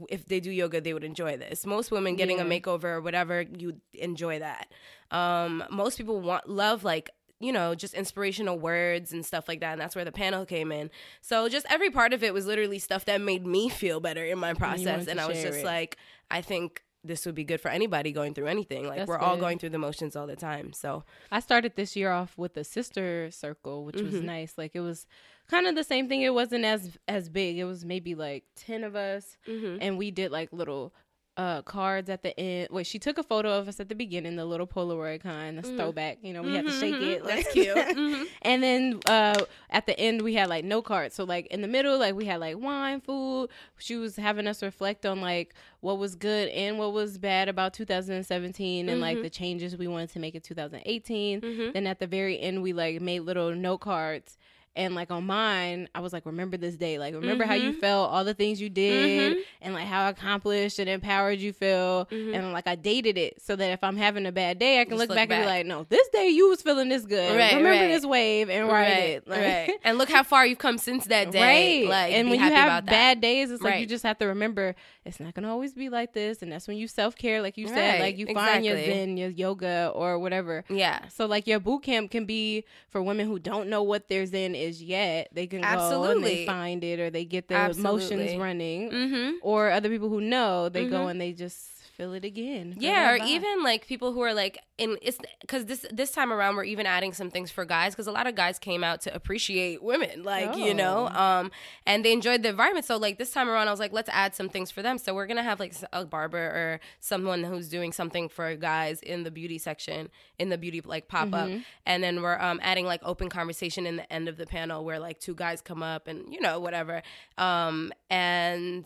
if 0.09 0.25
they 0.25 0.39
do 0.39 0.51
yoga 0.51 0.81
they 0.81 0.93
would 0.93 1.03
enjoy 1.03 1.37
this. 1.37 1.65
Most 1.65 1.91
women 1.91 2.15
getting 2.15 2.39
a 2.39 2.43
makeover 2.45 2.85
or 2.85 3.01
whatever 3.01 3.41
you 3.41 3.77
enjoy 3.93 4.39
that. 4.39 4.67
Um 5.11 5.63
most 5.69 5.97
people 5.97 6.21
want 6.21 6.49
love 6.49 6.83
like 6.83 7.09
you 7.45 7.51
know 7.53 7.75
just 7.75 7.93
inspirational 7.93 8.57
words 8.57 9.13
and 9.13 9.25
stuff 9.25 9.47
like 9.47 9.59
that 9.61 9.73
and 9.73 9.81
that's 9.81 9.95
where 9.95 10.05
the 10.05 10.11
panel 10.11 10.45
came 10.45 10.71
in 10.71 10.89
so 11.21 11.47
just 11.49 11.65
every 11.69 11.89
part 11.89 12.11
of 12.13 12.23
it 12.23 12.33
was 12.33 12.45
literally 12.45 12.79
stuff 12.79 13.05
that 13.05 13.19
made 13.21 13.45
me 13.45 13.69
feel 13.81 13.99
better 13.99 14.23
in 14.25 14.37
my 14.39 14.53
process 14.53 15.07
and 15.07 15.19
i 15.19 15.27
was 15.27 15.41
just 15.41 15.59
it. 15.59 15.65
like 15.65 15.97
i 16.31 16.41
think 16.41 16.83
this 17.03 17.23
would 17.27 17.35
be 17.35 17.43
good 17.43 17.61
for 17.61 17.69
anybody 17.69 18.11
going 18.11 18.33
through 18.33 18.47
anything 18.47 18.87
like 18.87 18.97
That's 18.97 19.07
we're 19.09 19.19
all 19.19 19.37
going 19.37 19.59
through 19.59 19.69
the 19.69 19.77
motions 19.77 20.15
all 20.15 20.25
the 20.25 20.35
time 20.35 20.73
so 20.73 21.03
I 21.31 21.39
started 21.39 21.73
this 21.75 21.95
year 21.95 22.11
off 22.11 22.35
with 22.35 22.57
a 22.57 22.63
sister 22.63 23.29
circle, 23.29 23.85
which 23.85 24.01
was 24.01 24.15
Mm-hmm. 24.15 24.25
nice. 24.25 24.53
Like 24.57 24.71
it 24.73 24.79
was 24.79 25.05
kind 25.47 25.67
of 25.67 25.75
the 25.75 25.83
same 25.83 26.09
thing. 26.09 26.21
It 26.23 26.33
wasn't 26.33 26.65
as 26.65 26.97
as 27.07 27.29
big. 27.29 27.59
It 27.59 27.65
was 27.65 27.85
maybe 27.85 28.15
like 28.15 28.45
ten 28.55 28.83
of 28.83 28.95
us, 28.95 29.37
Mm-hmm. 29.47 29.77
and 29.81 29.99
we 29.99 30.09
did 30.09 30.31
like 30.31 30.49
little 30.51 30.95
uh 31.37 31.61
cards 31.63 32.09
at 32.09 32.23
the 32.23 32.39
end. 32.39 32.69
Wait, 32.71 32.87
she 32.87 32.97
took 32.97 33.17
a 33.17 33.23
photo 33.23 33.51
of 33.57 33.67
us 33.67 33.79
at 33.81 33.89
the 33.89 33.95
beginning, 33.95 34.37
the 34.37 34.45
little 34.45 34.65
Polaroid 34.67 35.21
kind, 35.21 35.57
that's 35.57 35.69
throwback. 35.69 36.19
You 36.21 36.31
know, 36.33 36.41
we 36.41 36.55
had 36.55 36.65
to 36.65 36.71
shake 36.71 36.95
it. 36.95 37.23
Mm-hmm. 37.23 37.27
That's 37.27 37.45
like- 37.45 37.53
cute. 37.53 37.75
Mm-hmm. 37.97 38.23
and 38.43 38.63
then 38.63 38.99
uh 39.07 39.43
at 39.69 39.85
the 39.85 39.99
end 39.99 40.21
we 40.21 40.33
had 40.35 40.47
like 40.49 40.63
no 40.63 40.81
cards. 40.81 41.13
So 41.15 41.23
like 41.25 41.47
in 41.47 41.61
the 41.61 41.67
middle, 41.67 41.97
like 41.99 42.15
we 42.15 42.23
had 42.25 42.39
like 42.39 42.57
wine, 42.57 43.01
food. 43.01 43.49
She 43.77 43.95
was 43.97 44.15
having 44.15 44.47
us 44.47 44.63
reflect 44.63 45.05
on 45.05 45.19
like 45.21 45.53
what 45.81 45.97
was 45.99 46.15
good 46.15 46.47
and 46.49 46.79
what 46.79 46.93
was 46.93 47.17
bad 47.17 47.49
about 47.49 47.73
2017 47.73 48.87
and 48.89 48.95
Mm-hmm. 48.95 49.01
like 49.01 49.21
the 49.21 49.29
changes 49.29 49.75
we 49.77 49.87
wanted 49.87 50.09
to 50.11 50.19
make 50.19 50.35
in 50.35 50.41
2018. 50.41 51.71
Then 51.73 51.85
at 51.87 51.99
the 51.99 52.07
very 52.07 52.39
end 52.39 52.61
we 52.61 52.71
like 52.73 53.01
made 53.01 53.19
little 53.21 53.53
note 53.53 53.79
cards. 53.79 54.37
And 54.77 54.93
like 54.93 55.09
on 55.09 55.25
mine, 55.25 55.87
I 55.95 56.01
was 56.01 56.11
like, 56.11 56.25
remember 56.25 56.57
this 56.57 56.75
day. 56.75 56.99
Like, 56.99 57.13
remember 57.13 57.45
how 57.45 57.53
you 57.53 57.71
Mm-hmm. 57.71 57.79
felt, 57.79 58.11
all 58.11 58.25
the 58.25 58.33
things 58.33 58.59
you 58.59 58.69
did, 58.69 59.37
and 59.61 59.73
like 59.73 59.85
how 59.85 60.09
accomplished 60.09 60.79
and 60.79 60.89
empowered 60.89 61.39
you 61.39 61.53
feel. 61.53 62.07
And 62.11 62.51
like 62.51 62.67
I 62.67 62.75
dated 62.75 63.17
it 63.17 63.41
so 63.41 63.55
that 63.55 63.71
if 63.71 63.83
I'm 63.83 63.95
having 63.95 64.25
a 64.25 64.31
bad 64.33 64.59
day, 64.59 64.81
I 64.81 64.83
can 64.83 64.95
Mm-hmm. 64.95 64.99
Just 64.99 65.09
look, 65.09 65.17
look 65.17 65.29
back, 65.29 65.31
and 65.31 65.43
be 65.43 65.47
like, 65.47 65.65
no, 65.65 65.85
this 65.89 66.07
day 66.09 66.27
you 66.27 66.49
was 66.49 66.61
feeling 66.61 66.89
this 66.89 67.05
good. 67.05 67.37
Right, 67.37 67.53
remember 67.55 67.69
right. 67.85 67.87
this 67.87 68.05
wave 68.05 68.49
and 68.49 68.67
write 68.67 68.81
right, 68.89 69.03
it. 69.09 69.27
Like- 69.27 69.39
right. 69.41 69.71
And 69.83 69.97
look 69.97 70.09
how 70.09 70.23
far 70.23 70.45
you've 70.45 70.57
come 70.59 70.77
since 70.77 71.05
that 71.05 71.31
day. 71.31 71.81
Right. 71.85 71.89
Like, 71.89 72.13
and 72.13 72.29
when 72.29 72.39
you 72.39 72.51
have 72.51 72.85
bad 72.85 73.21
days, 73.21 73.51
it's 73.51 73.63
like 73.63 73.79
you 73.79 73.85
just 73.85 74.03
have 74.03 74.17
to 74.19 74.25
remember 74.25 74.75
it's 75.05 75.19
not 75.19 75.33
gonna 75.35 75.49
always 75.51 75.73
be 75.73 75.89
like 75.89 76.13
this, 76.13 76.41
and 76.41 76.51
that's 76.51 76.67
when 76.67 76.77
you 76.77 76.87
self 76.87 77.15
care, 77.15 77.41
like 77.41 77.57
you 77.57 77.67
said, 77.67 77.93
Right, 77.93 78.01
like 78.01 78.17
you 78.17 78.25
find 78.33 78.65
your 78.65 78.75
zen, 78.75 79.17
your 79.17 79.29
yoga, 79.29 79.91
or 79.93 80.17
whatever. 80.19 80.63
Yeah. 80.69 81.07
So 81.09 81.25
like 81.27 81.45
your 81.47 81.59
boot 81.59 81.83
camp 81.83 82.09
can 82.11 82.25
be 82.25 82.65
for 82.89 83.01
women 83.03 83.27
who 83.27 83.37
don't 83.39 83.69
know 83.69 83.83
what 83.83 84.09
their 84.09 84.25
zen 84.25 84.55
is 84.55 84.81
yet. 84.81 85.29
They 85.31 85.45
can 85.47 85.61
go 85.61 85.67
and 85.67 85.75
Absolutely. 85.79 86.23
they 86.35 86.45
find 86.45 86.83
it, 86.83 86.99
or 86.99 87.09
they 87.09 87.25
get 87.25 87.47
their 87.47 87.59
Absolutely. 87.59 88.15
emotions 88.15 88.39
running. 88.41 88.89
Mm-hmm. 88.91 89.31
Or 89.43 89.69
other 89.71 89.89
people 89.89 90.09
who 90.09 90.21
know, 90.21 90.69
they 90.69 90.85
go 90.87 91.05
Mhm. 91.05 91.11
and 91.11 91.21
they 91.21 91.33
just 91.33 91.74
feel 91.95 92.13
it 92.13 92.25
again. 92.25 92.75
Yeah, 92.77 93.11
or 93.11 93.15
even 93.17 93.63
like 93.63 93.87
people 93.87 94.11
who 94.13 94.21
are 94.21 94.33
like 94.33 94.57
in 94.77 94.97
it's 95.01 95.17
because 95.41 95.65
this 95.65 95.85
this 95.91 96.11
time 96.11 96.33
around 96.33 96.55
we're 96.57 96.65
even 96.65 96.85
adding 96.85 97.13
some 97.13 97.29
things 97.31 97.49
for 97.51 97.63
guys 97.63 97.93
because 97.93 98.07
a 98.07 98.11
lot 98.11 98.27
of 98.27 98.35
guys 98.35 98.59
came 98.59 98.83
out 98.83 99.01
to 99.01 99.15
appreciate 99.15 99.81
women, 99.81 100.23
like 100.23 100.57
you 100.57 100.73
know, 100.73 101.09
Oh. 101.13 101.19
um, 101.23 101.51
and 101.85 102.03
they 102.03 102.11
enjoyed 102.11 102.43
the 102.43 102.49
environment. 102.49 102.85
So 102.85 102.97
like 102.97 103.17
this 103.17 103.31
time 103.31 103.47
around, 103.49 103.67
I 103.67 103.71
was 103.71 103.79
like, 103.79 103.93
let's 103.93 104.09
add 104.11 104.35
some 104.35 104.49
things 104.49 104.71
for 104.71 104.81
them. 104.81 104.97
So 104.97 105.13
we're 105.13 105.27
gonna 105.27 105.43
have 105.43 105.59
like 105.59 105.73
a 105.93 106.05
barber 106.05 106.37
or 106.37 106.79
someone 106.99 107.43
who's 107.43 107.69
doing 107.69 107.91
something 107.93 108.27
for 108.29 108.53
guys 108.55 109.01
in 109.01 109.23
the 109.23 109.31
beauty 109.31 109.57
section 109.57 110.09
in 110.37 110.49
the 110.49 110.57
beauty 110.57 110.81
like 110.83 111.07
pop 111.07 111.33
up, 111.33 111.47
Mm-hmm. 111.47 111.59
and 111.85 112.03
then 112.03 112.21
we're 112.21 112.39
um 112.39 112.59
adding 112.61 112.85
like 112.85 113.01
open 113.03 113.29
conversation 113.29 113.85
in 113.85 113.95
the 113.95 114.11
end 114.11 114.27
of 114.27 114.35
the 114.37 114.45
panel 114.45 114.83
where 114.83 114.99
like 114.99 115.19
two 115.19 115.33
guys 115.35 115.61
come 115.61 115.81
up 115.81 116.07
and 116.07 116.31
you 116.33 116.41
know 116.41 116.59
whatever, 116.59 117.01
um, 117.37 117.91
and. 118.09 118.85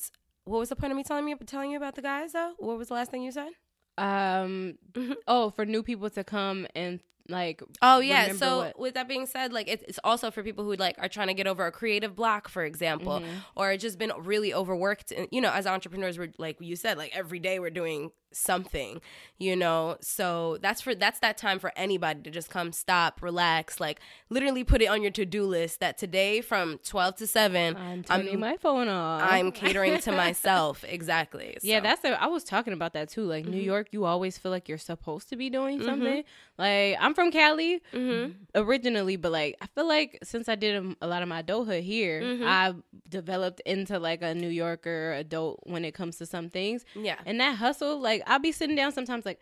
What 0.49 0.59
was 0.59 0.69
the 0.69 0.75
point 0.75 0.91
of 0.91 0.97
me 0.97 1.03
telling 1.03 1.25
me 1.25 1.35
telling 1.45 1.71
you 1.71 1.77
about 1.77 1.95
the 1.95 2.01
guys 2.01 2.33
though? 2.33 2.53
What 2.57 2.77
was 2.77 2.87
the 2.89 2.95
last 2.95 3.11
thing 3.11 3.23
you 3.23 3.31
said? 3.31 3.49
um 3.97 4.75
oh 5.27 5.49
for 5.49 5.65
new 5.65 5.83
people 5.83 6.09
to 6.09 6.23
come 6.23 6.65
and 6.73 7.01
like 7.27 7.61
Oh 7.81 7.99
yeah. 7.99 8.31
So 8.33 8.57
what- 8.59 8.79
with 8.79 8.93
that 8.95 9.07
being 9.07 9.25
said, 9.27 9.53
like 9.53 9.67
it's, 9.67 9.83
it's 9.87 9.99
also 10.03 10.31
for 10.31 10.41
people 10.41 10.63
who 10.63 10.73
like 10.75 10.95
are 10.97 11.09
trying 11.09 11.27
to 11.27 11.33
get 11.35 11.45
over 11.47 11.65
a 11.67 11.71
creative 11.71 12.15
block, 12.15 12.47
for 12.49 12.63
example, 12.63 13.19
Mm-hmm. 13.19 13.35
or 13.55 13.77
just 13.77 13.99
been 13.99 14.11
really 14.17 14.51
overworked. 14.53 15.11
And, 15.11 15.27
you 15.31 15.41
know, 15.41 15.51
as 15.51 15.67
entrepreneurs, 15.67 16.17
we're 16.17 16.31
like 16.39 16.57
you 16.59 16.75
said, 16.75 16.97
like 16.97 17.11
every 17.15 17.39
day 17.39 17.59
we're 17.59 17.69
doing 17.69 18.09
something. 18.31 19.01
You 19.37 19.55
know, 19.55 19.95
so 20.01 20.57
that's 20.61 20.81
for 20.81 20.93
that's 20.93 21.19
that 21.19 21.37
time 21.37 21.59
for 21.59 21.71
anybody 21.77 22.21
to 22.23 22.29
just 22.29 22.49
come, 22.49 22.73
stop, 22.73 23.21
relax, 23.21 23.79
like 23.79 24.01
literally 24.29 24.65
put 24.65 24.81
it 24.81 24.87
on 24.87 25.01
your 25.01 25.11
to 25.11 25.25
do 25.25 25.45
list 25.45 25.79
that 25.79 25.97
today 25.97 26.41
from 26.41 26.77
twelve 26.83 27.15
to 27.17 27.27
seven, 27.27 27.77
I'm 27.77 28.03
turning 28.03 28.39
my 28.39 28.57
phone 28.57 28.89
off. 28.89 29.21
I'm 29.23 29.51
catering 29.53 29.97
to 29.99 30.11
myself. 30.11 30.83
Exactly. 30.87 31.57
Yeah, 31.61 31.77
So- 31.79 31.83
that's 31.83 32.03
a, 32.03 32.21
I 32.21 32.27
was 32.27 32.43
talking 32.43 32.73
about 32.73 32.93
that 32.93 33.07
too. 33.09 33.23
Like 33.23 33.45
New 33.45 33.57
Mm-hmm. 33.59 33.65
York, 33.65 33.87
you 33.91 34.03
always 34.05 34.37
feel 34.37 34.51
like 34.51 34.67
you're 34.67 34.77
supposed 34.77 35.29
to 35.29 35.35
be 35.37 35.49
doing 35.49 35.81
something. 35.81 36.23
Like 36.57 36.97
I'm 36.99 37.13
from 37.13 37.31
Cali 37.31 37.81
Mhm. 37.93 38.33
originally, 38.55 39.15
but 39.15 39.31
like 39.31 39.55
I 39.61 39.67
feel 39.67 39.87
like 39.87 40.19
since 40.23 40.49
I 40.49 40.55
did 40.55 40.83
a, 40.83 41.05
a 41.05 41.07
lot 41.07 41.23
of 41.23 41.29
my 41.29 41.39
adulthood 41.39 41.83
here, 41.83 42.21
Mm-hmm. 42.21 42.43
I 42.45 42.73
developed 43.07 43.61
into 43.65 43.97
like 43.99 44.21
a 44.21 44.33
New 44.35 44.49
Yorker 44.49 45.13
adult 45.13 45.61
when 45.63 45.85
it 45.85 45.93
comes 45.93 46.17
to 46.17 46.25
some 46.25 46.49
things. 46.49 46.83
yeah. 46.95 47.15
And 47.25 47.39
that 47.39 47.55
hustle, 47.55 47.99
like 47.99 48.18
I'll 48.27 48.39
be 48.39 48.51
sitting 48.51 48.75
down 48.75 48.91
sometimes, 48.91 49.25
like 49.25 49.39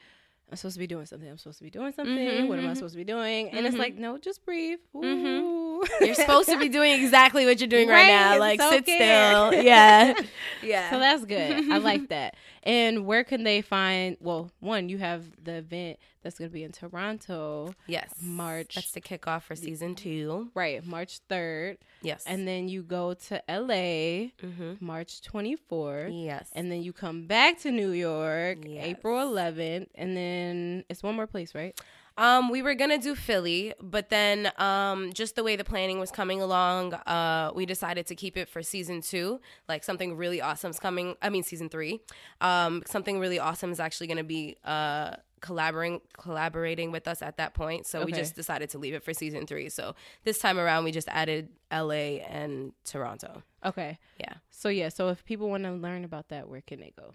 I'm 0.49 0.57
supposed 0.57 0.75
to 0.75 0.79
be 0.79 0.87
doing 0.87 1.05
something. 1.05 1.29
I'm 1.29 1.37
supposed 1.37 1.57
to 1.57 1.63
be 1.63 1.69
doing 1.69 1.91
something. 1.91 2.47
What 2.47 2.57
am 2.57 2.65
I 2.65 2.67
mm-hmm. 2.67 2.75
supposed 2.75 2.93
to 2.93 2.97
be 2.97 3.03
doing? 3.03 3.49
And 3.49 3.65
it's 3.65 3.73
mm-hmm. 3.73 3.81
like, 3.81 3.95
no, 3.95 4.17
just 4.17 4.45
breathe. 4.45 4.79
Mm-hmm. 4.95 5.25
Ooh. 5.27 5.66
You're 6.01 6.15
supposed 6.15 6.49
to 6.49 6.57
be 6.59 6.69
doing 6.69 6.93
exactly 7.03 7.45
what 7.45 7.59
you're 7.59 7.67
doing 7.67 7.87
right, 7.89 8.03
Right, 8.03 8.07
now. 8.07 8.39
Like 8.39 8.61
sit 8.61 8.85
self-care. 8.87 9.51
still. 9.51 9.53
Yeah. 9.63 10.13
Yeah. 10.63 10.89
So 10.89 10.99
that's 10.99 11.25
good. 11.25 11.71
I 11.71 11.77
like 11.91 12.09
that. 12.09 12.35
And 12.63 13.05
where 13.05 13.23
can 13.23 13.43
they 13.43 13.61
find? 13.61 14.17
Well, 14.19 14.51
one, 14.59 14.89
you 14.89 14.97
have 14.97 15.23
the 15.43 15.55
event 15.55 15.99
that's 16.23 16.37
going 16.37 16.49
to 16.49 16.53
be 16.53 16.63
in 16.63 16.71
Toronto, 16.73 17.73
Yes. 17.87 18.09
March. 18.21 18.75
That's 18.75 18.91
the 18.91 18.99
kickoff 19.01 19.43
for 19.43 19.55
season 19.55 19.95
two. 19.95 20.49
right? 20.53 20.85
March 20.85 21.19
third, 21.29 21.77
Yes. 22.01 22.23
and 22.27 22.45
then 22.47 22.67
you 22.67 22.83
go 22.83 23.13
to 23.13 23.41
LA, 23.47 24.31
mm-hmm. 24.43 24.73
March 24.81 25.21
twenty 25.21 25.55
fourth, 25.55 26.11
yes. 26.11 26.49
and 26.53 26.69
then 26.71 26.81
you 26.81 26.91
come 26.91 27.27
back 27.27 27.59
to 27.61 27.71
New 27.71 27.91
York, 27.91 28.57
Yes. 28.65 28.83
April 28.85 29.21
eleventh, 29.21 29.87
and 29.95 30.17
then 30.17 30.83
it's 30.89 31.01
one 31.01 31.15
more 31.15 31.27
place, 31.27 31.55
right? 31.55 31.79
Um, 32.17 32.49
we 32.49 32.61
were 32.61 32.75
gonna 32.75 32.97
do 32.97 33.15
Philly, 33.15 33.73
but 33.81 34.09
then 34.09 34.51
um, 34.57 35.13
just 35.13 35.35
the 35.35 35.43
way 35.43 35.55
the 35.55 35.63
planning 35.63 35.99
was 35.99 36.11
coming 36.11 36.41
along, 36.41 36.93
uh, 36.93 37.51
we 37.55 37.65
decided 37.65 38.07
to 38.07 38.15
keep 38.15 38.37
it 38.37 38.49
for 38.49 38.63
season 38.63 39.01
two. 39.01 39.39
Like 39.67 39.83
something 39.83 40.17
really 40.17 40.41
awesome's 40.41 40.79
coming. 40.79 41.15
I 41.21 41.29
mean, 41.29 41.43
season 41.43 41.69
three. 41.69 42.01
Um, 42.41 42.83
something 42.87 43.19
really 43.19 43.39
awesome 43.39 43.71
is 43.71 43.79
actually 43.79 44.07
gonna 44.07 44.23
be 44.23 44.57
uh 44.65 45.15
collaborating 45.39 46.01
collaborating 46.13 46.91
with 46.91 47.07
us 47.07 47.21
at 47.21 47.37
that 47.37 47.53
point. 47.53 47.85
So 47.85 48.03
we 48.03 48.11
just 48.11 48.35
decided 48.35 48.69
to 48.71 48.77
leave 48.79 48.93
it 48.93 49.03
for 49.03 49.13
season 49.13 49.45
three. 49.45 49.69
So 49.69 49.95
this 50.23 50.39
time 50.39 50.57
around, 50.57 50.83
we 50.83 50.91
just 50.91 51.07
added 51.09 51.49
LA 51.71 52.19
and 52.27 52.73
Toronto. 52.83 53.43
Okay. 53.63 53.99
Yeah. 54.19 54.33
So 54.49 54.69
yeah, 54.69 54.89
so 54.89 55.09
if 55.09 55.23
people 55.25 55.49
want 55.49 55.63
to 55.63 55.71
learn 55.73 56.03
about 56.03 56.29
that, 56.29 56.49
where 56.49 56.61
can 56.61 56.79
they 56.79 56.93
go? 56.97 57.13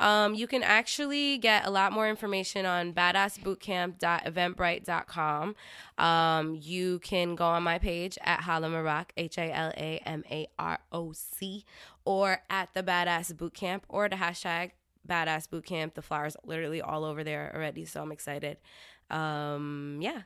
Um, 0.00 0.34
you 0.34 0.46
can 0.46 0.62
actually 0.62 1.38
get 1.38 1.66
a 1.66 1.70
lot 1.70 1.92
more 1.92 2.08
information 2.08 2.64
on 2.64 2.94
badassbootcamp.eventbrite.com. 2.94 5.54
Um, 5.98 6.58
you 6.60 7.00
can 7.00 7.34
go 7.36 7.44
on 7.44 7.62
my 7.62 7.78
page 7.78 8.16
at 8.24 8.40
Hala 8.40 8.70
Maroc, 8.70 9.12
H 9.18 9.36
A 9.38 9.52
L 9.52 9.72
A 9.76 10.00
M 10.06 10.24
A 10.30 10.48
R 10.58 10.78
O 10.90 11.12
C, 11.12 11.66
or 12.04 12.40
at 12.48 12.72
the 12.72 12.82
Badass 12.82 13.34
Bootcamp, 13.34 13.82
or 13.88 14.08
the 14.08 14.16
hashtag 14.16 14.70
Badass 15.06 15.46
Bootcamp. 15.48 15.92
The 15.94 16.02
flyers 16.02 16.36
literally 16.44 16.80
all 16.80 17.04
over 17.04 17.22
there 17.22 17.52
already, 17.54 17.84
so 17.84 18.02
I'm 18.02 18.10
excited. 18.10 18.56
Um, 19.10 19.98
yeah. 20.00 20.22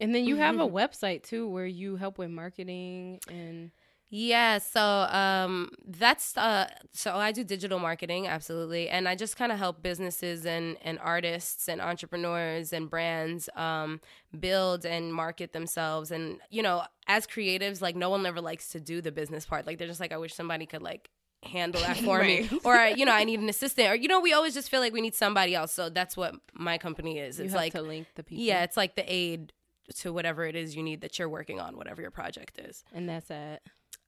And 0.00 0.14
then 0.14 0.24
you 0.24 0.36
have 0.36 0.58
a 0.58 0.66
website 0.66 1.22
too, 1.22 1.46
where 1.46 1.66
you 1.66 1.96
help 1.96 2.16
with 2.18 2.30
marketing 2.30 3.20
and 3.28 3.72
Yeah, 4.14 4.58
so 4.58 4.82
um 4.82 5.70
that's 5.86 6.36
uh 6.36 6.68
so 6.92 7.14
I 7.14 7.32
do 7.32 7.42
digital 7.42 7.78
marketing 7.78 8.26
absolutely 8.26 8.90
and 8.90 9.08
I 9.08 9.14
just 9.14 9.38
kind 9.38 9.50
of 9.50 9.56
help 9.56 9.82
businesses 9.82 10.44
and 10.44 10.76
and 10.82 10.98
artists 10.98 11.66
and 11.66 11.80
entrepreneurs 11.80 12.74
and 12.74 12.90
brands 12.90 13.48
um 13.56 14.02
build 14.38 14.84
and 14.84 15.14
market 15.14 15.54
themselves 15.54 16.10
and 16.10 16.40
you 16.50 16.62
know 16.62 16.82
as 17.06 17.26
creatives 17.26 17.80
like 17.80 17.96
no 17.96 18.10
one 18.10 18.26
ever 18.26 18.42
likes 18.42 18.68
to 18.68 18.80
do 18.80 19.00
the 19.00 19.10
business 19.10 19.46
part 19.46 19.66
like 19.66 19.78
they're 19.78 19.88
just 19.88 20.00
like 20.00 20.12
I 20.12 20.18
wish 20.18 20.34
somebody 20.34 20.66
could 20.66 20.82
like 20.82 21.08
handle 21.42 21.80
that 21.80 21.96
for 22.04 22.22
me 22.22 22.50
or 22.64 22.76
you 22.88 23.06
know 23.06 23.14
I 23.14 23.24
need 23.30 23.40
an 23.40 23.48
assistant 23.48 23.88
or 23.88 23.94
you 23.94 24.08
know 24.08 24.20
we 24.20 24.34
always 24.34 24.52
just 24.52 24.68
feel 24.68 24.80
like 24.80 24.92
we 24.92 25.00
need 25.00 25.14
somebody 25.14 25.54
else 25.54 25.72
so 25.72 25.88
that's 25.88 26.18
what 26.18 26.34
my 26.52 26.76
company 26.76 27.18
is 27.18 27.40
it's 27.40 27.54
like 27.54 27.72
to 27.72 27.80
link 27.80 28.08
the 28.14 28.22
people. 28.22 28.44
yeah 28.44 28.62
it's 28.62 28.76
like 28.76 28.94
the 28.94 29.10
aid 29.10 29.54
to 29.96 30.12
whatever 30.12 30.44
it 30.44 30.54
is 30.54 30.76
you 30.76 30.82
need 30.82 31.00
that 31.00 31.18
you're 31.18 31.28
working 31.28 31.60
on 31.60 31.76
whatever 31.76 32.00
your 32.02 32.10
project 32.10 32.58
is. 32.58 32.84
And 32.94 33.08
that's 33.08 33.30
at 33.30 33.62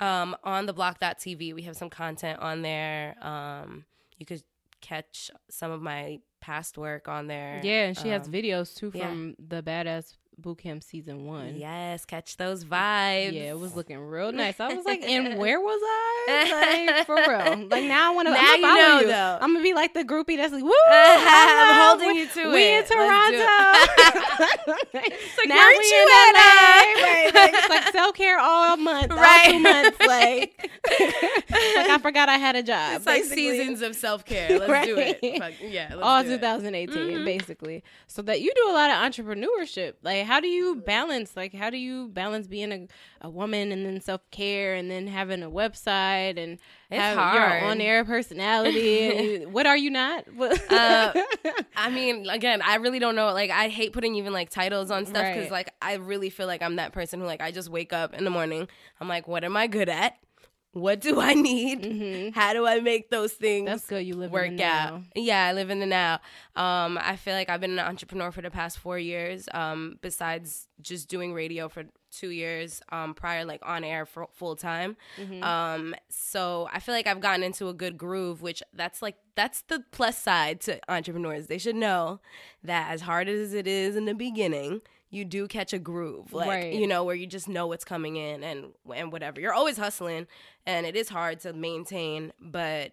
um, 0.04 0.36
on 0.44 0.66
the 0.66 0.72
block.tv 0.72 1.54
we 1.54 1.62
have 1.62 1.76
some 1.76 1.90
content 1.90 2.38
on 2.40 2.62
there 2.62 3.16
um, 3.22 3.84
you 4.18 4.26
could 4.26 4.42
catch 4.80 5.30
some 5.50 5.70
of 5.70 5.80
my 5.80 6.20
past 6.40 6.76
work 6.76 7.08
on 7.08 7.26
there 7.26 7.60
yeah, 7.64 7.86
and 7.86 7.96
she 7.96 8.08
has 8.08 8.26
Um, 8.26 8.32
videos 8.32 8.74
too 8.76 8.90
yeah. 8.94 9.08
from 9.08 9.34
the 9.38 9.62
Badass 9.62 10.06
Bootcamp 10.40 10.82
season 10.82 11.24
one. 11.26 11.54
yes 11.56 12.04
catch 12.04 12.36
those 12.36 12.64
vibes 12.64 13.32
Yeah, 13.32 13.50
it 13.52 13.58
was 13.58 13.74
looking 13.76 13.98
real 13.98 14.32
nice. 14.32 14.58
I 14.60 14.74
was 14.74 14.84
like, 14.84 15.02
and 15.06 15.38
where 15.38 15.60
was 15.60 15.80
I? 15.82 16.86
Like 16.86 17.06
for 17.06 17.14
real. 17.16 17.68
Like 17.68 17.84
now 17.84 18.10
I 18.12 18.14
want 18.14 18.28
to. 18.28 18.34
Now 18.34 18.40
I'm 18.40 18.60
you 18.60 18.66
follow 18.66 18.76
know, 18.76 19.00
you. 19.00 19.06
though. 19.06 19.38
I'm 19.40 19.52
gonna 19.52 19.62
be 19.62 19.74
like 19.74 19.94
the 19.94 20.04
groupie 20.04 20.36
that's 20.36 20.52
like, 20.52 20.62
woo! 20.70 20.72
I'm 20.88 21.88
holding 21.88 22.08
we- 22.14 22.20
you 22.22 22.28
to 22.28 22.50
we 22.52 22.62
it. 22.64 22.84
in 22.84 22.84
Toronto. 22.90 23.38
like, 24.92 25.48
now 25.48 25.68
we 25.68 25.74
you 25.74 26.02
in 26.02 26.34
LA. 26.34 27.04
Right, 27.04 27.30
like, 27.34 27.54
it's 27.54 27.68
like 27.68 27.92
self 27.92 28.14
care 28.16 28.38
all 28.38 28.76
month, 28.76 29.12
all 29.12 29.18
Right. 29.18 29.50
two 29.52 29.58
months. 29.60 29.98
Like, 30.00 30.70
like 31.00 31.90
I 31.90 31.98
forgot 32.02 32.28
I 32.28 32.38
had 32.38 32.56
a 32.56 32.62
job. 32.62 32.96
it's 32.96 33.06
like 33.06 33.24
seasons 33.24 33.82
of 33.82 33.94
self-care 33.96 34.58
let's 34.58 34.86
do 34.86 34.96
it 34.98 35.18
Right. 35.22 35.38
Fuck, 35.38 35.52
yeah 35.62 35.88
let's 35.90 36.02
all 36.02 36.22
do 36.22 36.30
it. 36.32 36.36
2018 36.40 36.94
Mhm. 37.18 37.24
basically 37.24 37.82
so 38.06 38.22
that 38.22 38.40
you 38.40 38.52
do 38.54 38.70
a 38.70 38.72
lot 38.72 38.90
of 38.90 38.96
entrepreneurship 38.96 39.94
like 40.02 40.23
how 40.24 40.40
do 40.40 40.48
you 40.48 40.76
balance 40.76 41.36
like 41.36 41.54
how 41.54 41.70
do 41.70 41.76
you 41.76 42.08
balance 42.08 42.46
being 42.46 42.72
a, 42.72 42.88
a 43.20 43.30
woman 43.30 43.70
and 43.72 43.86
then 43.86 44.00
self-care 44.00 44.74
and 44.74 44.90
then 44.90 45.06
having 45.06 45.42
a 45.42 45.50
website 45.50 46.36
and 46.42 46.58
It's 46.90 47.00
have 47.00 47.16
hard. 47.16 47.34
your 47.34 47.70
on-air 47.70 48.04
personality 48.04 49.44
what 49.46 49.66
are 49.66 49.76
you 49.76 49.90
not 49.90 50.24
Uh, 50.70 51.12
I 51.76 51.90
mean, 51.90 52.28
again, 52.28 52.62
I 52.62 52.76
really 52.76 52.98
don't 52.98 53.14
know. 53.14 53.32
Like, 53.32 53.50
I 53.50 53.68
hate 53.68 53.92
putting 53.92 54.14
even 54.16 54.32
like 54.32 54.50
titles 54.50 54.90
on 54.90 55.06
stuff 55.06 55.26
because, 55.26 55.44
Right. 55.44 55.50
like, 55.52 55.70
I 55.82 55.94
really 55.94 56.30
feel 56.30 56.46
like 56.46 56.62
I'm 56.62 56.76
that 56.76 56.92
person 56.92 57.20
who, 57.20 57.26
like, 57.26 57.40
I 57.40 57.50
just 57.50 57.68
wake 57.68 57.92
up 57.92 58.14
in 58.14 58.24
the 58.24 58.30
morning. 58.30 58.66
I'm 59.00 59.08
like, 59.08 59.28
what 59.28 59.44
am 59.44 59.56
I 59.56 59.66
good 59.66 59.88
at? 59.88 60.16
What 60.74 61.00
do 61.00 61.20
I 61.20 61.34
need? 61.34 61.82
Mhm. 61.82 62.34
How 62.34 62.52
do 62.52 62.66
I 62.66 62.80
make 62.80 63.08
those 63.10 63.32
things 63.32 63.66
that's 63.66 63.86
good 63.86 64.04
you 64.06 64.14
live 64.14 64.30
work 64.32 64.60
out? 64.60 65.02
Yeah, 65.14 65.46
I 65.46 65.52
live 65.52 65.70
in 65.70 65.80
the 65.80 65.86
now. 65.86 66.14
Um, 66.56 66.98
I 67.00 67.16
feel 67.16 67.34
like 67.34 67.48
I've 67.48 67.60
been 67.60 67.72
an 67.72 67.78
entrepreneur 67.78 68.30
for 68.30 68.42
the 68.42 68.50
past 68.50 68.78
four 68.78 68.98
years. 68.98 69.48
Um, 69.54 69.96
besides 70.02 70.68
just 70.82 71.08
doing 71.08 71.32
radio 71.32 71.68
for 71.68 71.84
two 72.10 72.30
years 72.30 72.80
um, 72.92 73.14
prior, 73.14 73.44
like 73.44 73.60
on 73.64 73.82
air 73.84 74.06
for 74.06 74.28
full 74.32 74.54
time. 74.56 74.96
Mm-hmm. 75.16 75.42
Um, 75.42 75.94
so 76.08 76.68
I 76.72 76.78
feel 76.80 76.94
like 76.94 77.06
I've 77.06 77.20
gotten 77.20 77.42
into 77.42 77.68
a 77.68 77.74
good 77.74 77.96
groove, 77.96 78.42
which 78.42 78.62
that's 78.72 79.02
like 79.02 79.16
that's 79.34 79.62
the 79.62 79.82
plus 79.90 80.18
side 80.18 80.60
to 80.62 80.78
entrepreneurs. 80.88 81.46
They 81.46 81.58
should 81.58 81.76
know 81.76 82.20
that 82.62 82.90
as 82.90 83.02
hard 83.02 83.28
as 83.28 83.52
it 83.54 83.66
is 83.66 83.96
in 83.96 84.04
the 84.04 84.14
beginning, 84.14 84.80
you 85.14 85.24
do 85.24 85.46
catch 85.48 85.72
a 85.72 85.78
groove, 85.78 86.32
like 86.32 86.48
Right. 86.48 86.74
you 86.74 86.86
know, 86.86 87.04
where 87.04 87.14
you 87.14 87.26
just 87.26 87.48
know 87.48 87.66
what's 87.66 87.84
coming 87.84 88.16
in 88.16 88.42
and 88.42 88.72
and 88.94 89.12
whatever. 89.12 89.40
You're 89.40 89.54
always 89.54 89.76
hustling, 89.78 90.26
and 90.66 90.84
it 90.86 90.96
is 90.96 91.08
hard 91.08 91.40
to 91.40 91.52
maintain, 91.52 92.32
but. 92.40 92.92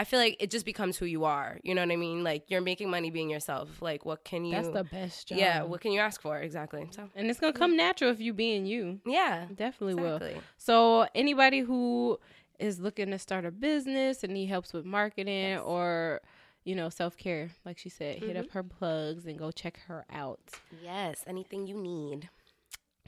I 0.00 0.04
feel 0.04 0.20
like 0.20 0.36
it 0.38 0.52
just 0.52 0.64
becomes 0.64 0.96
who 0.96 1.06
you 1.06 1.24
are. 1.24 1.58
You 1.64 1.74
know 1.74 1.82
what 1.82 1.90
I 1.90 1.96
mean? 1.96 2.22
Like 2.22 2.44
you're 2.52 2.60
making 2.60 2.88
money 2.88 3.10
being 3.10 3.28
yourself. 3.28 3.82
Like 3.82 4.04
what 4.06 4.22
can 4.24 4.44
you? 4.44 4.52
That's 4.54 4.68
the 4.68 4.84
best 4.84 5.26
job. 5.26 5.38
yeah. 5.38 5.62
What 5.64 5.80
can 5.80 5.90
you 5.90 5.98
ask 5.98 6.22
for 6.22 6.38
exactly? 6.38 6.86
So 6.92 7.08
and 7.16 7.28
it's 7.28 7.40
gonna 7.40 7.52
come 7.52 7.76
natural 7.76 8.12
if 8.12 8.20
you 8.20 8.32
being 8.32 8.64
you. 8.64 9.00
yeah, 9.04 9.46
Definitely 9.52 10.00
will. 10.00 10.20
So 10.56 11.08
anybody 11.16 11.58
who 11.58 12.20
is 12.60 12.78
looking 12.78 13.10
to 13.10 13.18
start 13.18 13.44
a 13.44 13.50
business 13.50 14.22
and 14.22 14.32
need 14.34 14.46
helps 14.46 14.72
with 14.72 14.84
marketing 14.84 15.58
or 15.58 16.20
you 16.68 16.74
know 16.74 16.88
self 16.90 17.16
care, 17.16 17.50
like 17.64 17.78
she 17.78 17.88
said, 17.88 18.18
hit 18.18 18.28
Mm-hmm. 18.30 18.40
up 18.40 18.50
her 18.50 18.62
plugs 18.62 19.24
and 19.26 19.38
go 19.38 19.50
check 19.50 19.78
her 19.88 20.04
out. 20.12 20.40
Yes, 20.82 21.24
anything 21.26 21.66
you 21.66 21.76
need. 21.76 22.28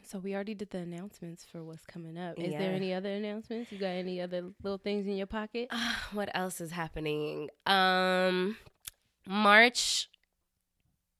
So 0.08 0.18
we 0.18 0.34
already 0.34 0.54
did 0.54 0.70
the 0.70 0.78
announcements 0.78 1.44
for 1.44 1.62
what's 1.62 1.84
coming 1.84 2.16
up. 2.18 2.38
Is 2.38 2.52
Yeah. 2.52 2.58
there 2.58 2.72
any 2.72 2.92
other 2.94 3.10
announcements? 3.10 3.70
You 3.70 3.78
got 3.78 3.88
any 4.04 4.20
other 4.20 4.42
little 4.62 4.78
things 4.78 5.06
in 5.06 5.16
your 5.16 5.26
pocket? 5.26 5.68
what 6.12 6.30
else 6.34 6.60
is 6.60 6.72
happening? 6.72 7.50
Um, 7.66 8.56
March 9.28 10.08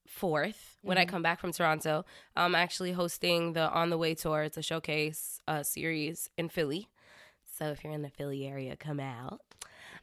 fourth, 0.06 0.78
when 0.82 0.98
I 0.98 1.04
come 1.04 1.22
back 1.22 1.40
from 1.40 1.52
Toronto, 1.52 2.04
I'm 2.34 2.54
actually 2.54 2.92
hosting 2.92 3.52
the 3.52 3.70
On 3.70 3.90
the 3.90 3.98
Way 3.98 4.14
tour. 4.14 4.42
It's 4.42 4.56
a 4.56 4.62
showcase 4.62 5.40
uh, 5.46 5.62
series 5.62 6.28
in 6.36 6.48
Philly. 6.48 6.88
So 7.58 7.66
if 7.66 7.84
you're 7.84 7.92
in 7.92 8.02
the 8.02 8.10
Philly 8.10 8.46
area, 8.46 8.76
come 8.76 8.98
out. 9.00 9.40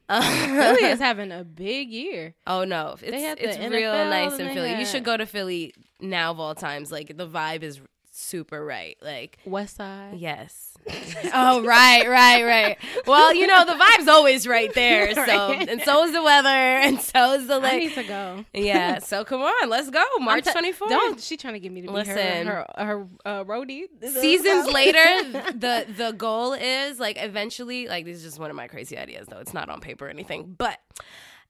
Philly 0.10 0.84
uh, 0.86 0.88
is 0.88 1.00
having 1.00 1.32
a 1.32 1.44
big 1.44 1.90
year. 1.90 2.34
Oh 2.46 2.64
no, 2.64 2.96
it's 3.02 3.42
it's 3.42 3.58
real 3.58 3.92
NFL 3.92 4.10
nice 4.10 4.40
and 4.40 4.50
in 4.50 4.54
Philly. 4.54 4.80
You 4.80 4.86
should 4.86 5.04
go 5.04 5.18
to 5.18 5.26
Philly 5.26 5.74
now 6.00 6.32
of 6.32 6.40
all 6.40 6.56
times. 6.56 6.92
Like 6.92 7.18
the 7.18 7.28
vibe 7.28 7.64
is 7.64 7.82
super 8.18 8.64
right. 8.66 8.98
Like 9.02 9.38
West 9.46 9.78
Side. 9.78 10.16
Yes. 10.18 10.74
oh 11.34 11.64
right, 11.64 12.08
right, 12.08 12.44
right. 12.44 12.78
Well, 13.06 13.34
you 13.34 13.46
know 13.46 13.66
the 13.66 13.74
vibe's 13.74 14.08
always 14.08 14.48
right 14.48 14.74
there. 14.74 15.14
So 15.28 15.50
Right. 15.50 15.68
and 15.68 15.82
so 15.82 16.04
is 16.06 16.14
the 16.14 16.22
weather, 16.24 16.48
and 16.50 17.02
so 17.02 17.34
is 17.34 17.48
the 17.48 17.56
I 17.56 17.78
need 17.78 17.94
to 17.96 18.04
go. 18.04 18.46
yeah. 18.54 19.00
So 19.00 19.26
come 19.26 19.42
on, 19.42 19.70
let's 19.70 19.90
go. 19.90 20.04
March 20.20 20.46
twenty 20.46 20.72
fourth. 20.72 20.90
Don't 20.90 21.20
she 21.20 21.36
trying 21.38 21.56
to 21.56 21.60
get 21.60 21.72
me 21.72 21.82
to 21.82 21.88
be 21.88 21.94
Listen. 21.94 22.48
her 22.48 22.66
her, 22.78 22.86
her 22.86 23.08
uh, 23.26 23.44
roadie? 23.44 23.86
Seasons 24.02 24.72
later, 24.72 25.04
the 25.54 25.86
the 25.98 26.12
goal 26.18 26.54
is 26.54 27.00
like 27.00 27.18
eventually, 27.22 27.88
like 27.88 28.06
this 28.06 28.18
is 28.18 28.24
just 28.24 28.40
one 28.40 28.50
of 28.50 28.56
my 28.56 28.68
crazy 28.68 28.98
ideas 28.98 29.28
though. 29.28 29.40
It's 29.40 29.54
not 29.54 29.70
on 29.70 29.82
paper 29.82 30.06
or 30.06 30.10
anything, 30.10 30.56
but 30.58 30.80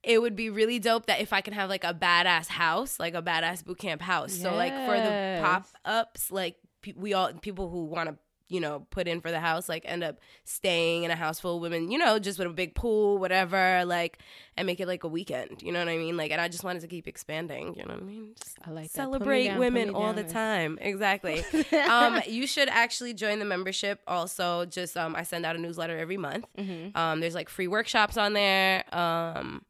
it 0.04 0.22
would 0.22 0.36
be 0.36 0.50
really 0.50 0.80
dope 0.80 1.08
that 1.08 1.20
if 1.20 1.34
I 1.34 1.42
can 1.42 1.54
have 1.54 1.70
like 1.70 1.84
a 1.84 1.94
badass 1.94 2.48
house, 2.48 3.00
like 3.00 3.14
a 3.14 3.22
badass 3.22 3.64
boot 3.66 3.80
camp 3.80 4.02
house. 4.02 4.34
So 4.34 4.54
like 4.54 4.74
for 4.74 4.96
the 4.98 5.40
pop 5.42 5.68
ups, 5.86 6.32
like 6.32 6.56
pe- 6.82 6.94
we 6.96 7.14
all 7.14 7.34
people 7.34 7.70
who 7.70 7.86
want 7.86 8.10
to 8.10 8.16
you 8.50 8.62
know 8.62 8.88
put 8.92 9.10
in 9.10 9.20
for 9.20 9.30
the 9.30 9.42
house 9.42 9.68
like 9.68 9.84
end 9.86 10.06
up 10.06 10.20
staying 10.46 11.04
in 11.04 11.12
a 11.12 11.18
house 11.18 11.38
full 11.38 11.58
of 11.58 11.62
women 11.62 11.92
you 11.92 11.98
know 11.98 12.18
just 12.18 12.40
with 12.40 12.48
a 12.48 12.50
big 12.50 12.74
pool 12.76 13.18
whatever 13.18 13.84
like 13.84 14.20
and 14.56 14.66
make 14.66 14.80
it 14.80 14.88
like 14.88 15.04
a 15.04 15.08
weekend 15.10 15.62
you 15.62 15.70
know 15.70 15.80
what 15.80 15.90
i 15.90 15.98
mean? 15.98 16.16
Like 16.16 16.32
and 16.32 16.40
i 16.40 16.48
just 16.48 16.64
wanted 16.64 16.82
to 16.84 16.88
keep 16.88 17.10
expanding 17.10 17.76
you 17.76 17.84
know 17.84 17.96
what 17.96 18.04
i 18.04 18.06
mean? 18.06 18.30
Just 18.42 18.58
I 18.66 18.72
like 18.72 18.90
that. 18.94 19.04
Put 19.04 19.12
me 19.12 19.18
celebrate 19.18 19.48
down, 19.48 19.60
women 19.60 19.90
all 19.90 20.14
the 20.14 20.24
time. 20.24 20.78
Exactly. 20.80 21.44
Um 21.90 22.22
you 22.26 22.48
should 22.48 22.70
actually 22.70 23.14
join 23.14 23.40
the 23.40 23.46
membership. 23.46 24.00
Also 24.08 24.64
just 24.64 24.96
um 24.96 25.14
i 25.18 25.24
send 25.24 25.46
out 25.46 25.58
a 25.58 25.60
newsletter 25.60 25.98
every 25.98 26.16
month. 26.18 26.46
Mm-hmm. 26.58 26.98
um 26.98 27.20
there's 27.20 27.36
like 27.36 27.50
free 27.50 27.68
workshops 27.68 28.16
on 28.16 28.32
there. 28.32 28.86
Um 28.96 29.64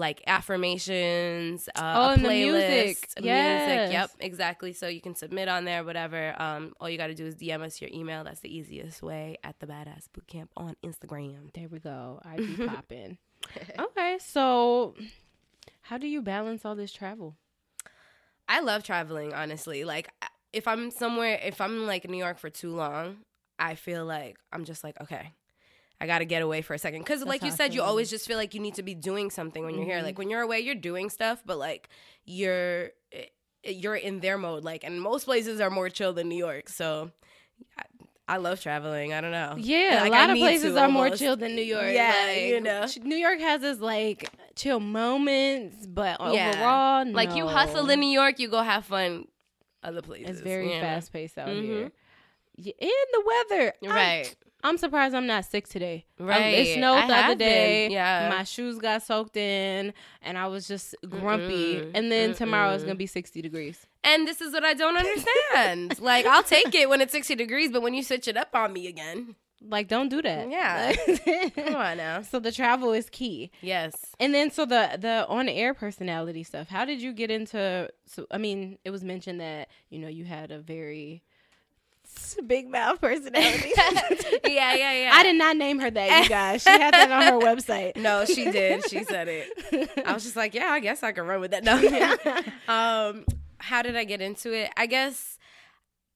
like 0.00 0.22
affirmations 0.26 1.68
uh, 1.76 1.80
Oh, 1.80 2.14
a 2.14 2.16
playlist 2.16 2.52
music. 2.52 3.08
Yes. 3.20 3.68
music 3.68 3.92
yep 3.92 4.10
exactly 4.18 4.72
so 4.72 4.88
you 4.88 5.00
can 5.00 5.14
submit 5.14 5.48
on 5.48 5.64
there 5.64 5.84
whatever 5.84 6.34
um 6.42 6.72
all 6.80 6.88
you 6.88 6.98
got 6.98 7.08
to 7.08 7.14
do 7.14 7.26
is 7.26 7.34
dm 7.36 7.60
us 7.62 7.80
your 7.80 7.90
email 7.92 8.24
that's 8.24 8.40
the 8.40 8.54
easiest 8.54 9.02
way 9.02 9.36
at 9.44 9.58
the 9.60 9.66
badass 9.66 10.06
bootcamp 10.14 10.48
on 10.56 10.74
instagram 10.84 11.52
There 11.54 11.68
we 11.68 11.78
go. 11.78 12.20
I 12.24 12.36
be 12.36 12.56
popping. 12.66 13.18
okay, 13.78 14.18
so 14.20 14.94
how 15.82 15.98
do 15.98 16.06
you 16.06 16.22
balance 16.22 16.64
all 16.64 16.74
this 16.76 16.92
travel? 16.92 17.36
I 18.48 18.60
love 18.60 18.82
traveling, 18.82 19.32
honestly. 19.32 19.84
Like, 19.84 20.08
if 20.52 20.66
I'm 20.66 20.90
somewhere, 20.90 21.38
if 21.42 21.60
I'm 21.60 21.86
like 21.86 22.04
in 22.04 22.10
New 22.10 22.18
York 22.18 22.38
for 22.38 22.50
too 22.50 22.74
long, 22.74 23.18
I 23.58 23.74
feel 23.76 24.04
like 24.04 24.36
I'm 24.52 24.64
just 24.64 24.82
like, 24.84 25.00
okay, 25.00 25.32
I 26.00 26.06
got 26.06 26.20
to 26.20 26.24
get 26.24 26.42
away 26.42 26.62
for 26.62 26.74
a 26.74 26.78
second. 26.78 27.00
Because, 27.00 27.22
like 27.24 27.42
you 27.42 27.48
I 27.48 27.54
said, 27.54 27.74
you 27.74 27.82
always 27.82 28.08
just 28.10 28.26
feel 28.26 28.36
like 28.38 28.54
you 28.54 28.60
need 28.60 28.74
to 28.76 28.82
be 28.82 28.94
doing 28.94 29.30
something 29.30 29.64
when 29.64 29.74
you're 29.76 29.84
here. 29.84 30.00
Like, 30.02 30.18
when 30.18 30.30
you're 30.30 30.40
away, 30.40 30.60
you're 30.60 30.74
doing 30.74 31.10
stuff, 31.10 31.42
but 31.44 31.58
like, 31.58 31.88
you're. 32.24 32.90
eh, 33.12 33.24
You're 33.64 33.96
in 33.96 34.20
their 34.20 34.38
mode, 34.38 34.64
like, 34.64 34.84
and 34.84 34.98
most 35.02 35.24
places 35.26 35.60
are 35.60 35.68
more 35.68 35.90
chill 35.90 36.14
than 36.14 36.28
New 36.30 36.38
York. 36.38 36.70
So, 36.70 37.10
I, 37.76 37.82
I 38.26 38.36
love 38.38 38.58
traveling. 38.62 39.12
I 39.12 39.20
don't 39.20 39.32
know. 39.32 39.56
Yeah, 39.58 39.98
Like, 40.00 40.12
a 40.12 40.14
I 40.14 40.20
lot 40.20 40.30
of 40.30 40.38
places 40.38 40.76
are 40.76 40.88
more 40.88 41.10
chill 41.10 41.36
than 41.36 41.54
New 41.54 41.60
York. 41.62 41.92
Yeah, 41.92 42.14
like, 42.26 42.42
you 42.44 42.60
know. 42.62 42.86
New 43.02 43.16
York 43.16 43.38
has 43.40 43.62
its 43.62 43.80
like 43.82 44.30
chill 44.56 44.80
moments, 44.80 45.86
but 45.86 46.18
Yeah. 46.32 46.52
overall, 46.52 47.12
Like, 47.12 47.34
you 47.36 47.46
hustle 47.46 47.90
in 47.90 48.00
New 48.00 48.08
York, 48.08 48.38
you 48.38 48.48
go 48.48 48.62
have 48.62 48.86
fun 48.86 49.26
other 49.82 50.00
places. 50.00 50.30
It's 50.30 50.40
very 50.40 50.68
know? 50.68 50.80
fast 50.80 51.12
paced 51.12 51.36
out 51.36 51.48
Mhm. 51.48 51.62
here. 51.64 51.92
Yeah, 52.56 52.72
and 52.80 52.90
the 53.12 53.22
weather, 53.26 53.72
Right. 53.82 54.34
I'm 54.62 54.76
surprised 54.78 55.14
I'm 55.14 55.26
not 55.26 55.44
sick 55.44 55.68
today. 55.68 56.04
Um, 56.18 56.26
Right. 56.26 56.54
it 56.58 56.74
snowed 56.74 56.98
I 56.98 57.06
the 57.06 57.12
other 57.14 57.22
have 57.28 57.38
been, 57.38 57.48
day. 57.48 57.88
yeah. 57.90 58.28
My 58.30 58.44
shoes 58.44 58.78
got 58.78 59.02
soaked 59.02 59.36
in, 59.36 59.92
and 60.22 60.36
I 60.38 60.46
was 60.48 60.68
just 60.68 60.94
grumpy. 61.08 61.76
Mm-mm, 61.76 61.90
And 61.94 62.10
then 62.12 62.34
tomorrow 62.34 62.70
it's 62.72 62.82
mm-mm. 62.82 62.88
gonna 62.88 62.96
be 62.96 63.06
60 63.06 63.40
degrees. 63.42 63.86
And 64.04 64.26
this 64.28 64.40
is 64.40 64.52
what 64.52 64.64
I 64.64 64.74
don't 64.74 64.96
understand. 64.96 66.00
like, 66.00 66.26
I'll 66.26 66.42
take 66.42 66.74
it 66.74 66.88
when 66.88 67.00
it's 67.00 67.12
60 67.12 67.34
degrees, 67.34 67.70
but 67.72 67.82
when 67.82 67.94
you 67.94 68.02
switch 68.02 68.28
it 68.28 68.36
up 68.36 68.48
on 68.54 68.72
me 68.72 68.86
again, 68.86 69.34
Like, 69.62 69.88
don't 69.88 70.08
do 70.08 70.22
that. 70.22 70.48
Yeah. 70.50 70.94
come 71.54 71.76
on 71.76 71.96
now. 72.06 72.22
so 72.22 72.38
the 72.40 72.50
travel 72.50 72.92
is 72.94 73.10
key. 73.10 73.50
Yes. 73.60 73.94
And 74.18 74.32
then 74.34 74.50
so 74.50 74.64
the 74.64 74.96
the 74.98 75.26
on 75.28 75.50
air 75.50 75.74
personality 75.74 76.42
stuff. 76.44 76.68
How 76.68 76.86
did 76.86 77.02
you 77.02 77.12
get 77.12 77.30
into? 77.30 77.90
So 78.06 78.26
I 78.30 78.38
mean, 78.38 78.78
it 78.86 78.90
was 78.90 79.04
mentioned 79.04 79.38
that 79.42 79.68
you 79.90 79.98
know 79.98 80.08
you 80.08 80.24
had 80.24 80.50
a 80.50 80.58
very 80.60 81.22
big 82.46 82.68
mouth 82.68 83.00
personality. 83.00 83.72
yeah, 83.76 84.74
yeah, 84.74 84.92
yeah. 84.92 85.10
I 85.12 85.22
did 85.22 85.36
not 85.36 85.56
name 85.56 85.78
her 85.80 85.90
that, 85.90 86.22
you 86.22 86.28
guys. 86.28 86.62
She 86.62 86.70
had 86.70 86.94
that 86.94 87.10
on 87.10 87.22
her 87.22 87.46
website. 87.46 87.96
No, 88.00 88.24
she 88.24 88.50
did. 88.50 88.88
She 88.88 89.04
said 89.04 89.28
it. 89.28 89.90
I 90.06 90.12
was 90.12 90.22
just 90.22 90.36
like, 90.36 90.54
yeah, 90.54 90.68
I 90.68 90.80
guess 90.80 91.02
I 91.02 91.12
can 91.12 91.26
run 91.26 91.40
with 91.40 91.50
that. 91.50 91.64
No. 91.64 91.76
um, 92.72 93.24
how 93.58 93.82
did 93.82 93.94
I 93.94 94.04
get 94.04 94.20
into 94.20 94.52
it? 94.52 94.70
I 94.76 94.86
guess 94.86 95.38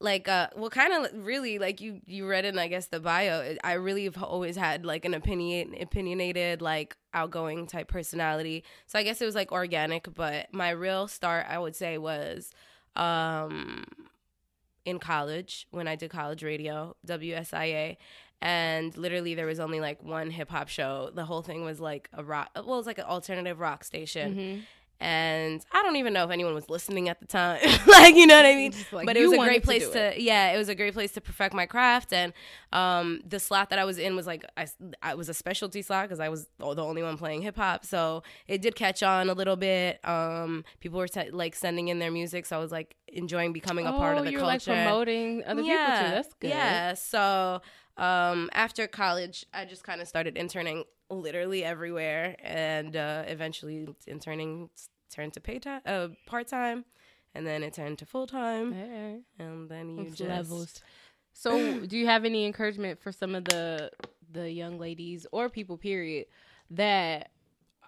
like 0.00 0.28
uh 0.28 0.48
well 0.56 0.70
kind 0.70 0.92
of 0.92 1.24
really 1.24 1.58
like 1.58 1.80
you 1.80 2.00
you 2.06 2.26
read 2.26 2.44
in 2.44 2.58
I 2.58 2.66
guess 2.66 2.88
the 2.88 2.98
bio 3.00 3.54
I 3.62 3.74
really 3.74 4.04
have 4.04 4.20
always 4.22 4.56
had 4.56 4.84
like 4.84 5.04
an 5.04 5.14
opinion 5.14 5.74
opinionated 5.80 6.60
like 6.60 6.96
outgoing 7.14 7.66
type 7.68 7.88
personality 7.88 8.64
so 8.86 8.98
I 8.98 9.04
guess 9.04 9.20
it 9.22 9.24
was 9.24 9.36
like 9.36 9.52
organic 9.52 10.12
but 10.12 10.52
my 10.52 10.70
real 10.70 11.06
start 11.06 11.46
I 11.48 11.58
would 11.58 11.76
say 11.76 11.96
was 11.96 12.50
um 12.96 13.84
in 14.84 14.98
college 14.98 15.66
when 15.70 15.88
I 15.88 15.96
did 15.96 16.10
college 16.10 16.42
radio 16.42 16.94
WSIA 17.06 17.96
and 18.40 18.96
literally 18.96 19.34
there 19.34 19.46
was 19.46 19.60
only 19.60 19.80
like 19.80 20.02
one 20.02 20.30
hip 20.30 20.50
hop 20.50 20.68
show. 20.68 21.10
The 21.14 21.24
whole 21.24 21.42
thing 21.42 21.64
was 21.64 21.80
like 21.80 22.08
a 22.12 22.22
rock 22.22 22.50
well 22.54 22.74
it 22.74 22.76
was 22.78 22.86
like 22.86 22.98
an 22.98 23.04
alternative 23.04 23.58
rock 23.60 23.84
station. 23.84 24.34
Mhm. 24.34 24.62
And 25.00 25.64
I 25.72 25.82
don't 25.82 25.96
even 25.96 26.12
know 26.12 26.24
if 26.24 26.30
anyone 26.30 26.54
was 26.54 26.70
listening 26.70 27.08
at 27.08 27.20
the 27.20 27.26
time. 27.26 27.60
like, 27.86 28.14
you 28.14 28.26
know 28.26 28.36
what 28.36 28.46
I 28.46 28.54
mean? 28.54 28.72
Like, 28.92 29.06
but 29.06 29.16
it 29.16 29.22
was 29.26 29.32
a 29.32 29.36
great 29.42 29.62
place 29.62 29.86
do 29.86 29.92
to, 29.92 30.14
yeah, 30.16 30.52
it 30.52 30.56
was 30.58 30.68
a 30.68 30.74
great 30.74 30.94
place 30.94 31.12
to 31.12 31.20
perfect 31.20 31.54
my 31.54 31.66
craft. 31.66 32.12
And 32.12 32.32
um, 32.72 33.20
the 33.26 33.38
slot 33.40 33.70
that 33.70 33.78
I 33.78 33.84
was 33.84 33.98
in 33.98 34.16
was 34.16 34.26
like, 34.26 34.44
I, 34.56 34.66
I 35.02 35.14
was 35.14 35.28
a 35.28 35.34
specialty 35.34 35.82
slot 35.82 36.04
because 36.06 36.20
I 36.20 36.28
was 36.28 36.46
the 36.58 36.64
only 36.82 37.02
one 37.02 37.16
playing 37.18 37.42
hip 37.42 37.56
hop. 37.56 37.84
So 37.84 38.22
it 38.46 38.62
did 38.62 38.76
catch 38.76 39.02
on 39.02 39.28
a 39.28 39.34
little 39.34 39.56
bit. 39.56 40.00
Um, 40.08 40.64
people 40.80 40.98
were 40.98 41.08
te- 41.08 41.30
like 41.30 41.54
sending 41.54 41.88
in 41.88 41.98
their 41.98 42.10
music. 42.10 42.46
So 42.46 42.56
I 42.56 42.60
was 42.60 42.72
like 42.72 42.96
enjoying 43.08 43.52
becoming 43.52 43.86
a 43.86 43.92
part 43.92 44.16
Oh, 44.16 44.20
of 44.20 44.24
the 44.26 44.30
you're 44.32 44.40
culture. 44.40 44.70
like 44.72 44.84
promoting 44.84 45.42
other 45.44 45.62
people 45.62 45.76
too. 45.76 45.82
That's 45.82 46.34
good. 46.34 46.48
Yeah. 46.50 46.94
So 46.94 47.60
um, 47.96 48.48
after 48.52 48.86
college, 48.86 49.44
I 49.52 49.64
just 49.64 49.84
kind 49.84 50.00
of 50.00 50.08
started 50.08 50.36
interning 50.36 50.84
literally 51.18 51.64
everywhere, 51.64 52.36
and 52.42 52.96
uh, 52.96 53.24
eventually 53.26 53.88
interning 54.06 54.70
turned 55.10 55.32
to 55.34 55.40
pay 55.40 55.58
time, 55.58 55.80
uh, 55.86 56.08
part 56.26 56.48
time, 56.48 56.84
and 57.34 57.46
then 57.46 57.62
it 57.62 57.74
turned 57.74 57.98
to 57.98 58.06
full 58.06 58.26
time, 58.26 58.72
Hey, 58.72 59.20
and 59.38 59.68
then 59.68 59.98
you 59.98 60.06
it's 60.06 60.16
just 60.16 60.28
levels. 60.28 60.82
So, 61.32 61.80
do 61.86 61.96
you 61.96 62.06
have 62.06 62.24
any 62.24 62.46
encouragement 62.46 63.00
for 63.00 63.12
some 63.12 63.34
of 63.34 63.44
the 63.44 63.90
the 64.32 64.50
young 64.50 64.78
ladies 64.78 65.26
or 65.32 65.48
people, 65.48 65.76
period, 65.76 66.26
that 66.70 67.30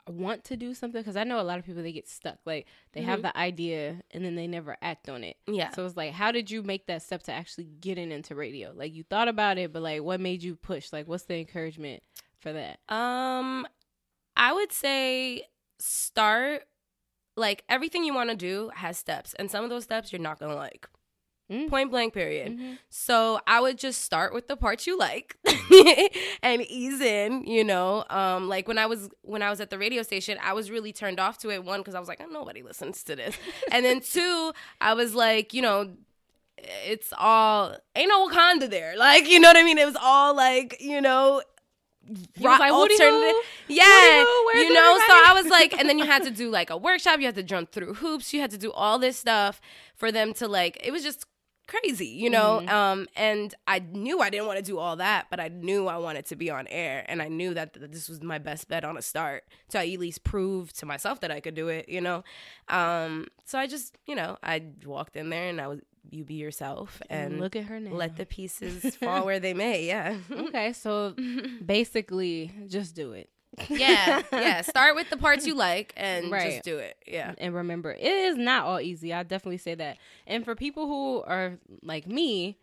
want 0.08 0.44
to 0.44 0.56
do 0.56 0.74
something? 0.74 1.00
Because 1.00 1.16
I 1.16 1.24
know 1.24 1.40
a 1.40 1.42
lot 1.42 1.58
of 1.58 1.64
people 1.64 1.82
they 1.82 1.92
get 1.92 2.08
stuck. 2.08 2.38
Like 2.44 2.66
they 2.92 3.02
have 3.02 3.22
the 3.22 3.36
idea 3.36 4.02
and 4.12 4.24
then 4.24 4.34
they 4.34 4.46
never 4.46 4.76
act 4.82 5.08
on 5.08 5.24
it. 5.24 5.36
Yeah. 5.46 5.70
So 5.70 5.84
it's 5.84 5.96
like, 5.96 6.12
how 6.12 6.32
did 6.32 6.50
you 6.50 6.62
make 6.62 6.86
that 6.86 7.02
step 7.02 7.22
to 7.24 7.32
actually 7.32 7.64
getting 7.64 8.12
into 8.12 8.34
radio? 8.34 8.72
Like 8.74 8.94
you 8.94 9.04
thought 9.04 9.28
about 9.28 9.58
it, 9.58 9.72
but 9.72 9.82
like, 9.82 10.02
what 10.02 10.20
made 10.20 10.42
you 10.42 10.56
push? 10.56 10.92
Like, 10.92 11.08
what's 11.08 11.24
the 11.24 11.36
encouragement 11.36 12.02
for 12.40 12.52
that? 12.52 12.78
Um, 12.88 13.66
I 14.36 14.52
would 14.52 14.72
say 14.72 15.44
start 15.78 16.64
like 17.36 17.64
everything 17.68 18.04
you 18.04 18.14
want 18.14 18.30
to 18.30 18.36
do 18.36 18.70
has 18.74 18.98
steps, 18.98 19.34
and 19.34 19.50
some 19.50 19.64
of 19.64 19.70
those 19.70 19.84
steps 19.84 20.12
you're 20.12 20.20
not 20.20 20.38
gonna 20.38 20.54
like. 20.54 20.88
Mm. 21.50 21.70
Point 21.70 21.90
blank, 21.92 22.12
period. 22.12 22.52
Mm-hmm. 22.52 22.72
So 22.90 23.40
I 23.46 23.60
would 23.60 23.78
just 23.78 24.02
start 24.02 24.34
with 24.34 24.48
the 24.48 24.56
parts 24.56 24.84
you 24.84 24.98
like 24.98 25.36
and 26.42 26.62
ease 26.62 27.00
in, 27.00 27.44
you 27.44 27.62
know. 27.62 28.04
Um, 28.10 28.48
like 28.48 28.66
when 28.66 28.78
I 28.78 28.86
was 28.86 29.08
when 29.22 29.42
I 29.42 29.50
was 29.50 29.60
at 29.60 29.70
the 29.70 29.78
radio 29.78 30.02
station, 30.02 30.38
I 30.42 30.54
was 30.54 30.72
really 30.72 30.92
turned 30.92 31.20
off 31.20 31.38
to 31.38 31.50
it. 31.50 31.62
One, 31.62 31.80
because 31.80 31.94
I 31.94 32.00
was 32.00 32.08
like, 32.08 32.20
oh, 32.20 32.26
nobody 32.26 32.62
listens 32.62 33.04
to 33.04 33.14
this. 33.14 33.36
and 33.70 33.84
then 33.84 34.00
two, 34.00 34.52
I 34.80 34.94
was 34.94 35.14
like, 35.14 35.54
you 35.54 35.62
know, 35.62 35.92
it's 36.58 37.12
all 37.16 37.76
ain't 37.94 38.08
no 38.08 38.28
Wakanda 38.28 38.68
there. 38.68 38.96
Like, 38.96 39.28
you 39.28 39.38
know 39.38 39.48
what 39.48 39.56
I 39.56 39.62
mean? 39.62 39.78
It 39.78 39.86
was 39.86 39.96
all 40.00 40.34
like, 40.34 40.78
you 40.80 41.00
know, 41.00 41.42
rock 42.40 42.60
like, 42.60 42.72
alternative. 42.72 43.42
Yeah, 43.68 44.24
you 44.54 44.72
know. 44.72 44.98
So 45.06 45.12
I 45.12 45.32
was 45.34 45.46
like, 45.46 45.72
and 45.72 45.88
then 45.88 45.98
you 45.98 46.06
had 46.06 46.24
to 46.24 46.30
do 46.42 46.50
like 46.50 46.70
a 46.70 46.76
workshop. 46.76 47.20
You 47.20 47.26
had 47.26 47.34
to 47.36 47.42
jump 47.42 47.72
through 47.72 47.94
hoops. 47.94 48.32
You 48.32 48.40
had 48.40 48.50
to 48.50 48.58
do 48.58 48.72
all 48.72 48.98
this 48.98 49.16
stuff 49.16 49.60
for 49.94 50.12
them 50.12 50.32
to 50.34 50.48
like. 50.48 50.78
It 50.82 50.92
was 50.92 51.02
just 51.02 51.26
crazy, 51.66 52.06
you 52.06 52.30
know? 52.30 52.60
Mm-hmm. 52.60 52.68
Um, 52.68 53.08
and 53.16 53.54
I 53.66 53.80
knew 53.80 54.20
I 54.20 54.30
didn't 54.30 54.46
want 54.46 54.58
to 54.58 54.64
do 54.64 54.78
all 54.78 54.96
that, 54.96 55.26
but 55.30 55.40
I 55.40 55.48
knew 55.48 55.88
I 55.88 55.96
wanted 55.96 56.26
to 56.26 56.36
be 56.36 56.50
on 56.50 56.66
air. 56.68 57.04
And 57.08 57.20
I 57.20 57.28
knew 57.28 57.54
that 57.54 57.74
th- 57.74 57.90
this 57.90 58.08
was 58.08 58.22
my 58.22 58.38
best 58.38 58.68
bet 58.68 58.84
on 58.84 58.96
a 58.96 59.02
start 59.02 59.44
to 59.70 59.78
at 59.78 59.86
least 59.86 60.24
prove 60.24 60.72
to 60.74 60.86
myself 60.86 61.20
that 61.20 61.30
I 61.30 61.40
could 61.40 61.54
do 61.54 61.68
it, 61.68 61.88
you 61.88 62.00
know? 62.00 62.24
Um, 62.68 63.26
so 63.44 63.58
I 63.58 63.66
just, 63.66 63.96
you 64.06 64.14
know, 64.14 64.36
I 64.42 64.64
walked 64.84 65.16
in 65.16 65.30
there 65.30 65.48
and 65.48 65.60
I 65.60 65.66
was, 65.66 65.80
you 66.10 66.24
be 66.24 66.34
yourself 66.34 67.00
mm, 67.04 67.06
and 67.10 67.40
look 67.40 67.56
at 67.56 67.64
her 67.64 67.80
now. 67.80 67.92
Let 67.92 68.16
the 68.16 68.26
pieces 68.26 68.96
fall 69.00 69.24
where 69.24 69.40
they 69.40 69.54
may. 69.54 69.86
Yeah. 69.86 70.16
okay. 70.30 70.72
So 70.86 71.14
basically, 71.64 72.52
just 72.68 72.94
do 72.94 73.12
it 73.12 73.30
yeah, 73.68 74.22
yeah. 74.32 74.60
Start 74.62 74.94
with 74.94 75.10
the 75.10 75.16
parts 75.16 75.46
you 75.46 75.54
like 75.54 75.92
and 75.96 76.30
right. 76.30 76.52
just 76.52 76.64
do 76.64 76.78
it. 76.78 76.96
Yeah. 77.06 77.34
And 77.38 77.54
remember, 77.54 77.92
it 77.92 78.04
is 78.04 78.36
not 78.36 78.64
all 78.64 78.80
easy. 78.80 79.12
I 79.12 79.22
definitely 79.22 79.58
say 79.58 79.74
that. 79.74 79.98
And 80.26 80.44
for 80.44 80.54
people 80.54 80.86
who 80.86 81.22
are 81.22 81.58
like 81.82 82.06
me, 82.06 82.58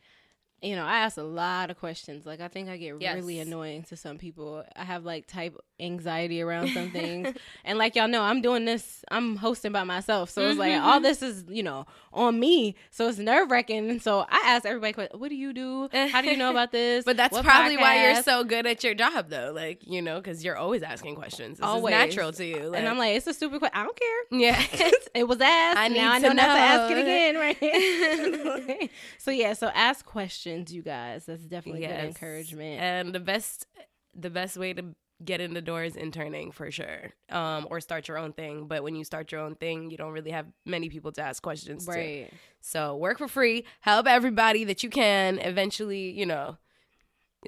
you 0.63 0.75
know, 0.75 0.85
I 0.85 0.99
ask 0.99 1.17
a 1.17 1.23
lot 1.23 1.69
of 1.69 1.77
questions. 1.77 2.25
Like 2.25 2.39
I 2.39 2.47
think 2.47 2.69
I 2.69 2.77
get 2.77 2.95
yes. 2.99 3.15
really 3.15 3.39
annoying 3.39 3.83
to 3.83 3.97
some 3.97 4.17
people. 4.17 4.63
I 4.75 4.83
have 4.83 5.03
like 5.03 5.27
type 5.27 5.57
anxiety 5.79 6.41
around 6.41 6.69
some 6.69 6.89
things. 6.91 7.35
and 7.65 7.77
like 7.77 7.95
y'all 7.95 8.07
know, 8.07 8.21
I'm 8.21 8.41
doing 8.41 8.65
this, 8.65 9.03
I'm 9.11 9.35
hosting 9.35 9.73
by 9.73 9.83
myself. 9.83 10.29
So 10.29 10.47
it's 10.47 10.57
like 10.57 10.73
all 10.73 10.95
mm-hmm. 10.95 11.03
this 11.03 11.21
is, 11.21 11.43
you 11.49 11.63
know, 11.63 11.85
on 12.13 12.39
me. 12.39 12.75
So 12.91 13.07
it's 13.09 13.17
nerve 13.17 13.51
wracking. 13.51 13.99
So 13.99 14.21
I 14.29 14.41
ask 14.45 14.65
everybody, 14.65 15.09
what 15.17 15.29
do 15.29 15.35
you 15.35 15.53
do? 15.53 15.89
How 15.91 16.21
do 16.21 16.29
you 16.29 16.37
know 16.37 16.51
about 16.51 16.71
this? 16.71 17.03
but 17.03 17.17
that's 17.17 17.33
what 17.33 17.43
probably 17.43 17.75
podcast? 17.75 17.81
why 17.81 18.11
you're 18.11 18.23
so 18.23 18.43
good 18.43 18.65
at 18.65 18.83
your 18.83 18.93
job 18.93 19.29
though. 19.29 19.51
Like, 19.53 19.85
you 19.85 20.01
know, 20.01 20.21
because 20.21 20.43
you're 20.43 20.57
always 20.57 20.81
asking 20.83 21.15
questions. 21.15 21.57
This 21.57 21.65
always. 21.65 21.91
natural 21.91 22.31
to 22.33 22.45
you. 22.45 22.69
Like, 22.69 22.79
and 22.79 22.87
I'm 22.87 22.97
like, 22.97 23.17
it's 23.17 23.27
a 23.27 23.33
stupid 23.33 23.59
question. 23.59 23.77
I 23.77 23.83
don't 23.83 23.99
care. 23.99 24.39
Yeah. 24.39 24.63
it 25.13 25.27
was 25.27 25.41
asked. 25.41 25.77
I 25.77 25.87
now 25.89 26.13
I 26.13 26.19
know, 26.19 26.29
know 26.29 26.33
not 26.35 26.53
to 26.53 26.61
ask 26.61 26.91
it 26.91 26.97
again, 26.97 27.35
right? 27.35 28.89
so 29.17 29.31
yeah, 29.31 29.53
so 29.53 29.67
ask 29.73 30.05
questions, 30.05 30.52
you 30.69 30.81
guys. 30.81 31.25
That's 31.25 31.43
definitely 31.43 31.81
yes. 31.81 32.01
good 32.01 32.07
encouragement. 32.07 32.81
And 32.81 33.13
the 33.13 33.19
best 33.19 33.67
the 34.15 34.29
best 34.29 34.57
way 34.57 34.73
to 34.73 34.95
get 35.23 35.41
in 35.41 35.53
the 35.53 35.61
door 35.61 35.83
is 35.83 35.95
interning 35.95 36.51
for 36.51 36.69
sure 36.71 37.13
um, 37.29 37.67
or 37.69 37.79
start 37.79 38.07
your 38.07 38.17
own 38.17 38.33
thing 38.33 38.67
but 38.67 38.83
when 38.83 38.95
you 38.95 39.03
start 39.03 39.31
your 39.31 39.41
own 39.41 39.55
thing 39.55 39.89
you 39.89 39.97
don't 39.97 40.11
really 40.11 40.31
have 40.31 40.45
many 40.65 40.89
people 40.89 41.11
to 41.11 41.21
ask 41.21 41.41
questions 41.41 41.87
right 41.87 42.29
to. 42.29 42.35
so 42.59 42.95
work 42.97 43.17
for 43.17 43.27
free 43.27 43.63
help 43.81 44.07
everybody 44.07 44.63
that 44.63 44.83
you 44.83 44.89
can 44.89 45.39
eventually 45.39 46.11
you 46.11 46.25
know 46.25 46.57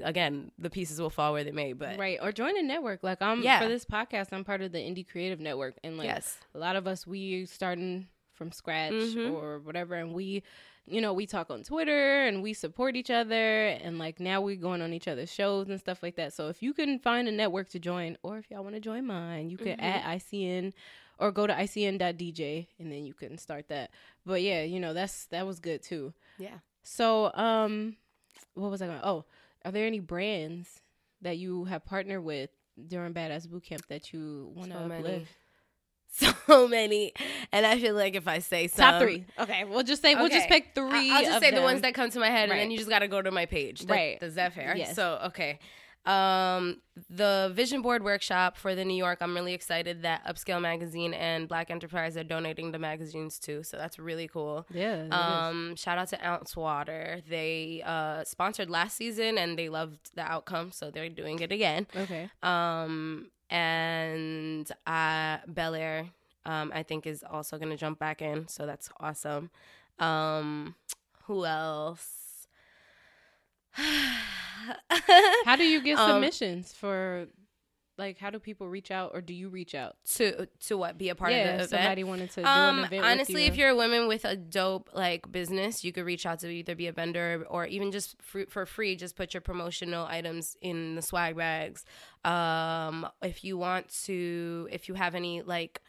again 0.03 0.51
the 0.57 0.69
pieces 0.69 0.99
will 1.01 1.09
fall 1.09 1.33
where 1.33 1.43
they 1.43 1.51
may 1.51 1.73
but 1.73 1.97
right 1.97 2.19
or 2.21 2.31
join 2.31 2.57
a 2.57 2.61
network 2.61 3.03
like 3.03 3.21
i'm 3.21 3.41
yeah. 3.41 3.59
for 3.59 3.67
this 3.67 3.85
podcast 3.85 4.27
i'm 4.31 4.43
part 4.43 4.61
of 4.61 4.71
the 4.71 4.77
indie 4.77 5.07
creative 5.07 5.39
network 5.39 5.75
and 5.83 5.97
like 5.97 6.07
yes. 6.07 6.37
a 6.53 6.57
lot 6.57 6.75
of 6.75 6.87
us 6.87 7.05
we 7.05 7.45
starting 7.45 8.07
from 8.33 8.51
scratch 8.51 8.91
mm-hmm. 8.91 9.33
or 9.33 9.59
whatever 9.59 9.95
and 9.95 10.13
we 10.13 10.43
you 10.87 11.01
know, 11.01 11.13
we 11.13 11.25
talk 11.25 11.49
on 11.49 11.63
Twitter 11.63 12.25
and 12.25 12.43
we 12.43 12.53
support 12.53 12.95
each 12.95 13.09
other 13.09 13.67
and 13.67 13.97
like 13.97 14.19
now 14.19 14.41
we're 14.41 14.55
going 14.55 14.81
on 14.81 14.93
each 14.93 15.07
other's 15.07 15.33
shows 15.33 15.67
and 15.67 15.79
stuff 15.79 16.03
like 16.03 16.15
that. 16.15 16.33
So 16.33 16.49
if 16.49 16.61
you 16.61 16.73
can 16.73 16.99
find 16.99 17.27
a 17.27 17.31
network 17.31 17.69
to 17.69 17.79
join 17.79 18.17
or 18.21 18.37
if 18.37 18.49
y'all 18.51 18.63
want 18.63 18.75
to 18.75 18.81
join 18.81 19.05
mine, 19.05 19.49
you 19.49 19.57
can 19.57 19.77
mm-hmm. 19.77 19.85
add 19.85 20.19
ICN 20.19 20.73
or 21.17 21.31
go 21.31 21.47
to 21.47 21.53
ICN.dj 21.53 22.67
and 22.79 22.91
then 22.91 23.05
you 23.05 23.13
can 23.13 23.37
start 23.37 23.67
that. 23.69 23.89
But 24.25 24.41
yeah, 24.43 24.61
you 24.61 24.79
know, 24.79 24.93
that's 24.93 25.25
that 25.27 25.47
was 25.47 25.59
good 25.59 25.81
too. 25.81 26.13
Yeah. 26.37 26.59
So 26.83 27.31
um 27.33 27.95
what 28.53 28.69
was 28.69 28.81
I 28.81 28.87
going 28.87 28.99
Oh, 29.03 29.25
are 29.63 29.71
there 29.71 29.87
any 29.87 29.99
brands 29.99 30.81
that 31.21 31.37
you 31.37 31.65
have 31.65 31.83
partnered 31.83 32.23
with 32.23 32.51
during 32.87 33.13
Badass 33.13 33.47
Bootcamp 33.47 33.87
that 33.87 34.13
you 34.13 34.51
want 34.55 34.71
to 34.71 34.77
so 34.77 34.85
uplift? 34.85 35.31
So 36.47 36.67
many, 36.67 37.11
and 37.51 37.65
I 37.65 37.79
feel 37.79 37.95
like 37.95 38.15
if 38.15 38.27
I 38.27 38.39
say 38.39 38.67
some, 38.67 38.91
top 38.91 39.01
three, 39.01 39.25
okay, 39.39 39.63
we'll 39.63 39.83
just 39.83 40.01
say 40.01 40.13
okay. 40.13 40.21
we'll 40.21 40.29
just 40.29 40.47
pick 40.47 40.75
three. 40.75 41.11
I'll 41.11 41.23
just 41.23 41.39
say 41.39 41.51
them. 41.51 41.59
the 41.59 41.61
ones 41.63 41.81
that 41.81 41.93
come 41.93 42.09
to 42.11 42.19
my 42.19 42.29
head, 42.29 42.49
right. 42.49 42.55
and 42.55 42.61
then 42.61 42.71
you 42.71 42.77
just 42.77 42.89
got 42.89 42.99
to 42.99 43.07
go 43.07 43.21
to 43.21 43.31
my 43.31 43.45
page. 43.45 43.81
That, 43.81 43.93
right? 43.93 44.17
Is 44.21 44.35
that 44.35 44.53
fair? 44.53 44.75
Yes. 44.77 44.95
So 44.95 45.19
okay, 45.25 45.59
um, 46.05 46.81
the 47.09 47.51
vision 47.53 47.81
board 47.81 48.03
workshop 48.03 48.57
for 48.57 48.75
the 48.75 48.85
New 48.85 48.95
York. 48.95 49.19
I'm 49.21 49.33
really 49.33 49.53
excited 49.53 50.03
that 50.03 50.25
Upscale 50.25 50.61
Magazine 50.61 51.13
and 51.13 51.47
Black 51.47 51.71
Enterprise 51.71 52.15
are 52.15 52.23
donating 52.23 52.71
the 52.71 52.79
magazines 52.79 53.39
too. 53.39 53.63
So 53.63 53.77
that's 53.77 53.97
really 53.97 54.27
cool. 54.27 54.67
Yeah. 54.71 55.07
Um, 55.09 55.75
shout 55.75 55.97
out 55.97 56.09
to 56.09 56.27
Ounce 56.27 56.55
Water. 56.55 57.21
They 57.27 57.81
uh, 57.85 58.23
sponsored 58.23 58.69
last 58.69 58.97
season 58.97 59.37
and 59.37 59.57
they 59.57 59.69
loved 59.69 60.11
the 60.15 60.21
outcome, 60.21 60.71
so 60.71 60.91
they're 60.91 61.09
doing 61.09 61.39
it 61.39 61.51
again. 61.51 61.87
Okay. 61.95 62.29
Um, 62.43 63.31
and 63.49 64.69
uh, 64.87 65.37
Belaire, 65.47 66.09
um, 66.45 66.71
I 66.73 66.83
think 66.83 67.07
is 67.07 67.23
also 67.23 67.57
gonna 67.57 67.77
jump 67.77 67.99
back 67.99 68.21
in, 68.21 68.47
so 68.47 68.65
that's 68.65 68.89
awesome. 68.99 69.49
Um, 69.99 70.75
who 71.23 71.45
else? 71.45 72.47
How 73.71 75.55
do 75.55 75.65
you 75.65 75.81
get 75.81 75.97
um, 75.99 76.11
submissions 76.11 76.71
um, 76.71 76.75
for 76.77 77.27
like 77.97 78.17
how 78.17 78.29
do 78.29 78.39
people 78.39 78.67
reach 78.67 78.91
out 78.91 79.11
or 79.13 79.21
do 79.21 79.33
you 79.33 79.49
reach 79.49 79.73
out? 79.73 79.95
To 80.15 80.47
to 80.67 80.77
what? 80.77 80.97
Be 80.97 81.09
a 81.09 81.15
part 81.15 81.31
yeah, 81.31 81.37
of 81.37 81.47
the 81.47 81.53
event? 81.55 81.69
somebody 81.69 82.03
wanted 82.03 82.31
to 82.31 82.41
do 82.41 82.47
um, 82.47 82.79
an 82.79 82.85
event 82.85 83.05
honestly 83.05 83.43
you. 83.43 83.47
if 83.47 83.55
you're 83.55 83.69
a 83.69 83.75
woman 83.75 84.07
with 84.07 84.25
a 84.25 84.35
dope 84.35 84.89
like 84.93 85.31
business 85.31 85.83
you 85.83 85.91
could 85.91 86.05
reach 86.05 86.25
out 86.25 86.39
to 86.39 86.49
either 86.49 86.75
be 86.75 86.87
a 86.87 86.91
vendor 86.91 87.45
or 87.49 87.65
even 87.65 87.91
just 87.91 88.21
for, 88.21 88.45
for 88.47 88.65
free 88.65 88.95
just 88.95 89.15
put 89.15 89.33
your 89.33 89.41
promotional 89.41 90.05
items 90.05 90.57
in 90.61 90.95
the 90.95 91.01
swag 91.01 91.37
bags. 91.37 91.85
Um 92.23 93.07
if 93.21 93.43
you 93.43 93.57
want 93.57 93.89
to 94.05 94.67
if 94.71 94.87
you 94.89 94.95
have 94.95 95.15
any 95.15 95.41
like 95.41 95.81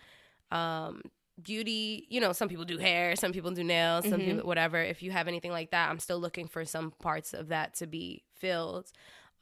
um 0.53 1.03
beauty 1.43 2.07
you 2.09 2.21
know 2.21 2.33
some 2.33 2.49
people 2.49 2.65
do 2.65 2.79
hair 2.79 3.15
some 3.15 3.31
people 3.31 3.51
do 3.51 3.63
nails 3.63 4.05
some 4.05 4.21
mm-hmm. 4.21 4.31
people 4.37 4.47
whatever. 4.47 4.81
If 4.81 5.03
you 5.03 5.11
have 5.11 5.29
anything 5.29 5.51
like 5.51 5.71
that 5.73 5.91
i'm 5.91 5.99
still 5.99 6.19
looking 6.19 6.47
for 6.47 6.65
some 6.65 6.93
parts 6.93 7.35
of 7.35 7.49
that 7.49 7.75
to 7.75 7.87
be 7.87 8.23
filled. 8.33 8.93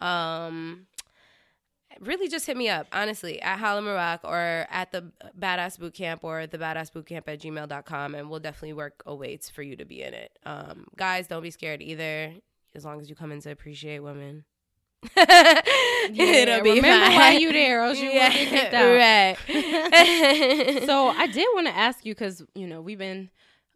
Um 0.00 0.86
really 2.00 2.28
just 2.28 2.46
hit 2.46 2.56
me 2.56 2.68
up, 2.68 2.86
honestly, 2.92 3.40
at 3.40 3.58
Hala 3.58 3.82
Maroc 3.82 4.20
or 4.24 4.66
at 4.70 4.92
the 4.92 5.10
Badass 5.38 5.78
Bootcamp 5.78 6.18
or 6.22 6.46
the 6.46 6.58
Badass 6.58 6.92
Bootcamp 6.92 7.24
at 7.26 7.40
gmail.com, 7.40 8.14
and 8.14 8.30
we'll 8.30 8.40
definitely 8.40 8.72
work 8.72 9.02
a 9.06 9.38
for 9.52 9.62
you 9.62 9.76
to 9.76 9.84
be 9.84 10.02
in 10.02 10.14
it. 10.14 10.38
Um, 10.44 10.86
guys, 10.96 11.26
don't 11.26 11.42
be 11.42 11.50
scared 11.50 11.82
either, 11.82 12.34
as 12.74 12.84
long 12.84 13.00
as 13.00 13.08
you 13.08 13.16
come 13.16 13.32
in 13.32 13.40
to 13.42 13.50
appreciate 13.50 14.00
women. 14.00 14.44
yeah, 15.16 15.62
It'll 16.12 16.62
be 16.62 16.76
remember 16.76 17.06
fine. 17.06 17.16
why 17.16 17.32
you 17.32 17.52
there, 17.52 17.84
or 17.84 17.92
you 17.92 18.10
yeah, 18.10 18.28
will 18.28 18.50
get. 18.50 19.36
Right. 19.48 20.82
so 20.86 21.08
I 21.08 21.26
did 21.26 21.46
want 21.54 21.66
to 21.66 21.76
ask 21.76 22.06
you 22.06 22.14
because 22.14 22.42
you 22.54 22.66
know 22.66 22.80
we've 22.80 22.98
been 22.98 23.28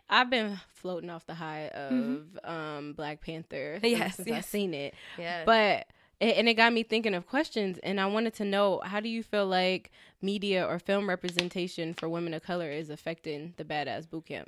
I've 0.09 0.31
been 0.31 0.59
floating 0.69 1.11
off 1.11 1.27
the 1.27 1.35
high 1.35 1.69
of 1.69 1.93
mm-hmm. 1.93 2.51
um, 2.51 2.93
Black 2.95 3.21
Panther 3.21 3.79
yes, 3.83 4.17
since 4.17 4.29
yes. 4.29 4.39
I've 4.39 4.45
seen 4.47 4.75
it. 4.75 4.95
Yeah. 5.19 5.45
But 5.45 5.87
and 6.21 6.49
it 6.49 6.55
got 6.55 6.73
me 6.73 6.83
thinking 6.83 7.15
of 7.15 7.27
questions 7.27 7.79
and 7.83 8.01
i 8.01 8.07
wanted 8.07 8.35
to 8.35 8.45
know 8.45 8.81
how 8.85 9.01
do 9.01 9.09
you 9.09 9.23
feel 9.23 9.47
like 9.47 9.91
media 10.21 10.67
or 10.67 10.79
film 10.79 11.09
representation 11.09 11.95
for 11.95 12.09
women 12.09 12.35
of 12.35 12.43
color 12.43 12.71
is 12.71 12.91
affecting 12.91 13.55
the 13.57 13.65
badass 13.65 14.07
bootcamp 14.07 14.47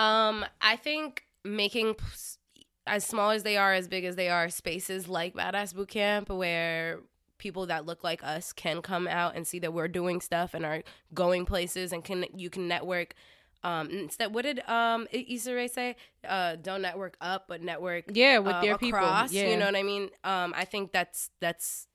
um 0.00 0.44
i 0.60 0.76
think 0.76 1.24
making 1.44 1.94
as 2.86 3.04
small 3.04 3.30
as 3.30 3.42
they 3.42 3.56
are 3.56 3.72
as 3.72 3.88
big 3.88 4.04
as 4.04 4.16
they 4.16 4.28
are 4.28 4.48
spaces 4.48 5.08
like 5.08 5.34
badass 5.34 5.74
bootcamp 5.74 6.28
where 6.28 7.00
people 7.38 7.66
that 7.66 7.86
look 7.86 8.04
like 8.04 8.22
us 8.22 8.52
can 8.52 8.82
come 8.82 9.08
out 9.08 9.34
and 9.34 9.46
see 9.46 9.58
that 9.58 9.72
we're 9.72 9.88
doing 9.88 10.20
stuff 10.20 10.54
and 10.54 10.64
are 10.64 10.82
going 11.14 11.46
places 11.46 11.92
and 11.92 12.04
can 12.04 12.26
you 12.36 12.50
can 12.50 12.68
network 12.68 13.14
um 13.62 13.90
instead 13.90 14.34
what 14.34 14.42
did 14.42 14.60
um 14.68 15.06
Issa 15.12 15.54
Rae 15.54 15.68
say? 15.68 15.96
Uh 16.26 16.56
don't 16.56 16.82
network 16.82 17.16
up 17.20 17.46
but 17.48 17.62
network 17.62 18.04
yeah 18.12 18.38
with 18.38 18.54
uh, 18.54 18.60
their 18.60 18.74
across, 18.74 19.30
people 19.30 19.44
yeah. 19.44 19.50
you 19.50 19.56
know 19.56 19.66
what 19.66 19.76
I 19.76 19.82
mean? 19.82 20.10
Um 20.24 20.54
I 20.56 20.64
think 20.64 20.92
that's 20.92 21.30
that's 21.40 21.86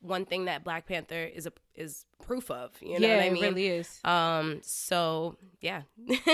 one 0.00 0.24
thing 0.26 0.46
that 0.46 0.64
Black 0.64 0.86
Panther 0.86 1.24
is 1.24 1.46
a 1.46 1.52
is 1.74 2.04
proof 2.22 2.50
of 2.50 2.70
you 2.80 2.98
know 2.98 3.06
yeah, 3.06 3.16
what 3.16 3.24
I 3.24 3.30
mean? 3.30 3.44
it 3.44 3.48
really 3.48 3.66
is. 3.68 4.00
Um 4.04 4.60
so 4.62 5.36
yeah. 5.60 5.82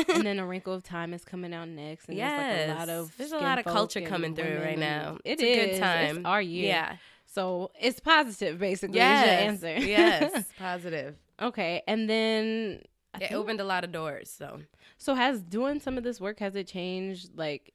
And 0.08 0.26
then 0.26 0.38
a 0.40 0.46
wrinkle 0.46 0.72
of 0.72 0.82
time 0.82 1.14
is 1.14 1.24
coming 1.24 1.54
out 1.54 1.68
next 1.68 2.08
and 2.08 2.16
yes. 2.16 2.40
there's 2.40 2.68
like 2.68 2.76
a 2.76 2.78
lot 2.78 2.88
of 2.88 3.16
there's 3.16 3.32
a 3.32 3.38
lot 3.38 3.58
of 3.58 3.64
culture 3.64 4.00
coming 4.00 4.34
through 4.34 4.60
right 4.62 4.78
now. 4.78 5.18
It 5.24 5.40
it's 5.40 5.42
is. 5.42 5.48
a 5.48 5.70
good 5.70 5.80
time 5.80 6.16
it's 6.18 6.26
our 6.26 6.42
year. 6.42 6.68
Yeah. 6.68 6.96
So 7.26 7.70
it's 7.78 8.00
positive 8.00 8.58
basically 8.58 8.96
yes. 8.96 9.56
is 9.56 9.62
your 9.62 9.72
answer. 9.72 9.86
Yes 9.86 10.44
positive. 10.58 11.16
Okay 11.40 11.82
and 11.86 12.08
then 12.08 12.82
it 13.20 13.32
opened 13.32 13.60
a 13.60 13.64
lot 13.64 13.84
of 13.84 13.92
doors 13.92 14.30
so 14.30 14.60
so 14.98 15.14
has 15.14 15.42
doing 15.42 15.80
some 15.80 15.96
of 15.98 16.04
this 16.04 16.20
work 16.20 16.38
has 16.38 16.54
it 16.56 16.66
changed 16.66 17.30
like 17.36 17.72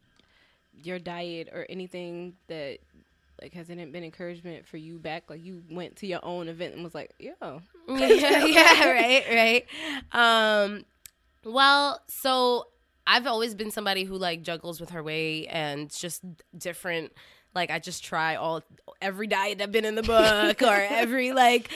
your 0.73 0.99
diet 0.99 1.49
or 1.54 1.65
anything 1.69 2.34
that 2.47 2.80
like 3.41 3.54
hasn't 3.54 3.80
it 3.80 3.91
been 3.91 4.04
encouragement 4.04 4.67
for 4.67 4.77
you 4.77 4.99
back? 4.99 5.30
Like 5.30 5.43
you 5.43 5.63
went 5.69 5.95
to 5.97 6.08
your 6.08 6.23
own 6.23 6.47
event 6.47 6.75
and 6.75 6.84
was 6.84 6.93
like, 6.93 7.12
yo, 7.19 7.62
yeah, 7.89 8.45
yeah, 8.45 8.86
right, 8.91 9.25
right. 9.32 9.65
Um, 10.12 10.86
well, 11.43 12.01
so 12.08 12.67
I've 13.08 13.25
always 13.25 13.56
been 13.56 13.71
somebody 13.71 14.04
who 14.04 14.15
like 14.15 14.43
juggles 14.43 14.80
with 14.80 14.91
her 14.91 15.01
weight 15.01 15.47
and 15.47 15.89
just 15.89 16.21
different. 16.56 17.13
Like 17.56 17.71
I 17.71 17.80
just 17.80 18.04
try 18.04 18.36
all 18.36 18.62
every 19.02 19.28
diet 19.28 19.62
I've 19.62 19.72
been 19.72 19.86
in 19.86 19.96
the 19.96 20.04
book 20.04 20.62
or 20.62 20.74
every 20.90 21.32
like 21.32 21.70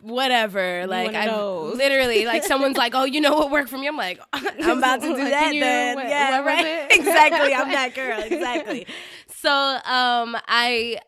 whatever. 0.00 0.86
Like 0.86 1.14
I 1.14 1.34
literally 1.34 2.24
like 2.26 2.44
someone's 2.44 2.76
like, 2.76 2.94
oh, 2.94 3.04
you 3.04 3.20
know 3.20 3.34
what 3.34 3.50
worked 3.50 3.68
for 3.68 3.78
me? 3.78 3.86
I'm 3.88 3.96
like, 3.96 4.20
I'm 4.32 4.78
about 4.78 5.00
to 5.02 5.06
do 5.14 5.14
Like, 5.16 5.30
that 5.30 5.52
then. 5.52 5.94
what- 5.96 6.08
yeah, 6.08 6.40
what 6.40 6.46
right. 6.46 6.86
exactly. 6.90 7.54
I'm 7.54 7.70
that 7.70 7.94
girl. 7.94 8.20
Exactly. 8.20 8.86
So 9.28 9.50
um, 9.50 10.36
I 10.46 10.98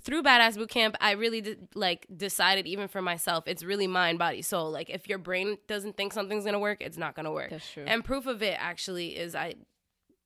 through 0.00 0.22
Badass 0.24 0.56
Boot 0.56 0.68
Camp, 0.68 0.96
I 1.00 1.12
really 1.12 1.40
did, 1.40 1.68
like 1.74 2.06
decided 2.14 2.66
even 2.66 2.88
for 2.88 3.00
myself, 3.00 3.44
it's 3.46 3.62
really 3.62 3.86
mind, 3.86 4.18
body, 4.18 4.42
soul. 4.42 4.70
Like 4.70 4.90
if 4.90 5.08
your 5.08 5.18
brain 5.18 5.58
doesn't 5.68 5.96
think 5.96 6.12
something's 6.12 6.44
gonna 6.44 6.58
work, 6.58 6.78
it's 6.80 6.96
not 6.98 7.14
gonna 7.14 7.30
work. 7.32 7.50
That's 7.50 7.70
true. 7.72 7.84
And 7.86 8.04
proof 8.04 8.26
of 8.26 8.42
it 8.42 8.56
actually 8.58 9.16
is 9.16 9.34
I 9.34 9.54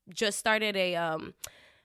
just 0.09 0.39
started 0.39 0.75
a 0.77 0.97
um 0.97 1.35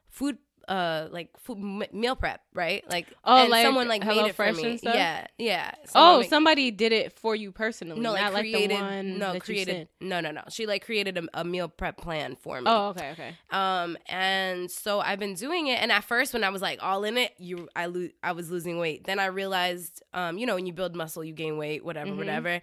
food 0.10 0.38
uh 0.68 1.08
like 1.12 1.30
food 1.40 1.58
m- 1.58 1.84
meal 1.92 2.16
prep 2.16 2.42
right? 2.54 2.84
Like 2.90 3.08
Oh, 3.26 3.42
and 3.42 3.50
like 3.50 3.66
someone 3.66 3.88
like 3.88 4.02
made 4.06 4.14
Hello 4.14 4.26
it 4.28 4.36
for 4.36 4.52
me. 4.54 4.80
yeah 4.84 5.28
yeah. 5.38 5.72
Oh, 5.82 5.88
Someone 5.88 6.20
make- 6.22 6.30
somebody 6.30 6.72
did 6.72 6.92
it 6.94 7.14
for 7.20 7.36
you 7.36 7.52
personally, 7.52 8.00
no 8.00 8.14
like 8.14 8.32
created 8.34 8.70
like 8.72 8.80
the 8.80 8.86
one 8.86 9.18
no 9.20 9.40
created 9.40 9.88
no 10.00 10.20
no 10.22 10.32
no. 10.32 10.42
She 10.50 10.66
like 10.66 10.86
created 10.86 11.18
a, 11.18 11.24
a 11.42 11.44
meal 11.44 11.68
prep 11.68 11.98
plan 11.98 12.36
for 12.36 12.60
me. 12.62 12.66
Oh, 12.68 12.90
okay, 12.90 13.12
okay. 13.12 13.36
um 13.52 13.98
and 14.08 14.70
so 14.72 15.00
i've 15.00 15.20
been 15.20 15.34
doing 15.36 15.68
it 15.68 15.82
and 15.82 15.92
at 15.92 16.04
first 16.04 16.34
when 16.34 16.44
i 16.44 16.50
was 16.50 16.62
like 16.62 16.80
all 16.82 17.04
in 17.04 17.18
it 17.18 17.34
you 17.38 17.68
i 17.76 17.86
lo- 17.88 18.10
i 18.24 18.32
was 18.32 18.50
losing 18.52 18.78
weight. 18.80 19.04
Then 19.06 19.20
i 19.20 19.26
realized 19.26 20.02
um 20.14 20.38
you 20.38 20.46
know 20.46 20.56
when 20.56 20.66
you 20.66 20.74
build 20.74 20.96
muscle 20.96 21.24
you 21.24 21.34
gain 21.34 21.58
weight 21.58 21.84
whatever 21.84 22.12
Mhm. 22.12 22.18
whatever. 22.18 22.62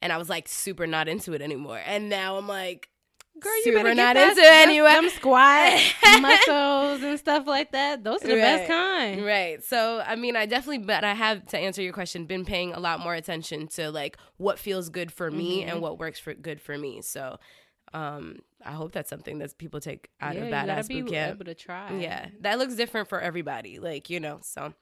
And 0.00 0.12
i 0.12 0.16
was 0.16 0.28
like 0.28 0.48
super 0.48 0.86
not 0.86 1.06
into 1.06 1.32
it 1.32 1.42
anymore. 1.42 1.80
And 1.84 2.08
now 2.08 2.36
i'm 2.36 2.48
like 2.48 2.88
Girl, 3.40 3.56
you 3.56 3.62
super 3.64 3.78
better 3.78 3.94
not 3.94 4.14
get 4.14 4.28
into 4.30 4.40
that, 4.42 4.64
anyway 4.68 4.92
Them 4.92 5.08
squat 5.08 5.80
muscles 6.20 7.02
and 7.02 7.18
stuff 7.18 7.46
like 7.46 7.72
that. 7.72 8.04
Those 8.04 8.22
are 8.24 8.28
the 8.28 8.34
best 8.34 8.68
kind. 8.68 9.24
Right. 9.24 9.64
So, 9.64 10.02
I 10.06 10.16
mean, 10.16 10.36
I 10.36 10.46
definitely, 10.46 10.78
but 10.84 11.02
I 11.02 11.14
have 11.14 11.46
to 11.46 11.58
answer 11.58 11.82
your 11.82 11.92
question, 11.92 12.26
been 12.26 12.44
paying 12.44 12.72
a 12.72 12.78
lot 12.78 13.00
more 13.00 13.14
attention 13.14 13.66
to 13.68 13.90
like 13.90 14.16
what 14.36 14.58
feels 14.58 14.90
good 14.90 15.10
for 15.10 15.30
me 15.30 15.62
Mhm. 15.64 15.72
and 15.72 15.80
what 15.80 15.98
works 15.98 16.18
for 16.20 16.34
good 16.34 16.60
for 16.60 16.76
me. 16.78 17.00
So, 17.02 17.38
um, 17.94 18.38
I 18.64 18.72
hope 18.72 18.92
that's 18.92 19.10
something 19.10 19.38
that 19.38 19.56
people 19.58 19.80
take 19.80 20.08
out 20.20 20.34
yeah, 20.34 20.42
of 20.42 20.46
you 20.48 20.52
Badass 20.54 20.88
be 20.88 21.02
Boot 21.02 21.10
Camp. 21.10 21.34
able 21.36 21.44
to 21.46 21.54
try. 21.54 21.92
Yeah, 21.98 22.26
that 22.42 22.58
looks 22.58 22.74
different 22.74 23.08
for 23.08 23.20
everybody. 23.20 23.78
Like 23.78 24.08
you 24.08 24.20
know, 24.20 24.38
so 24.42 24.72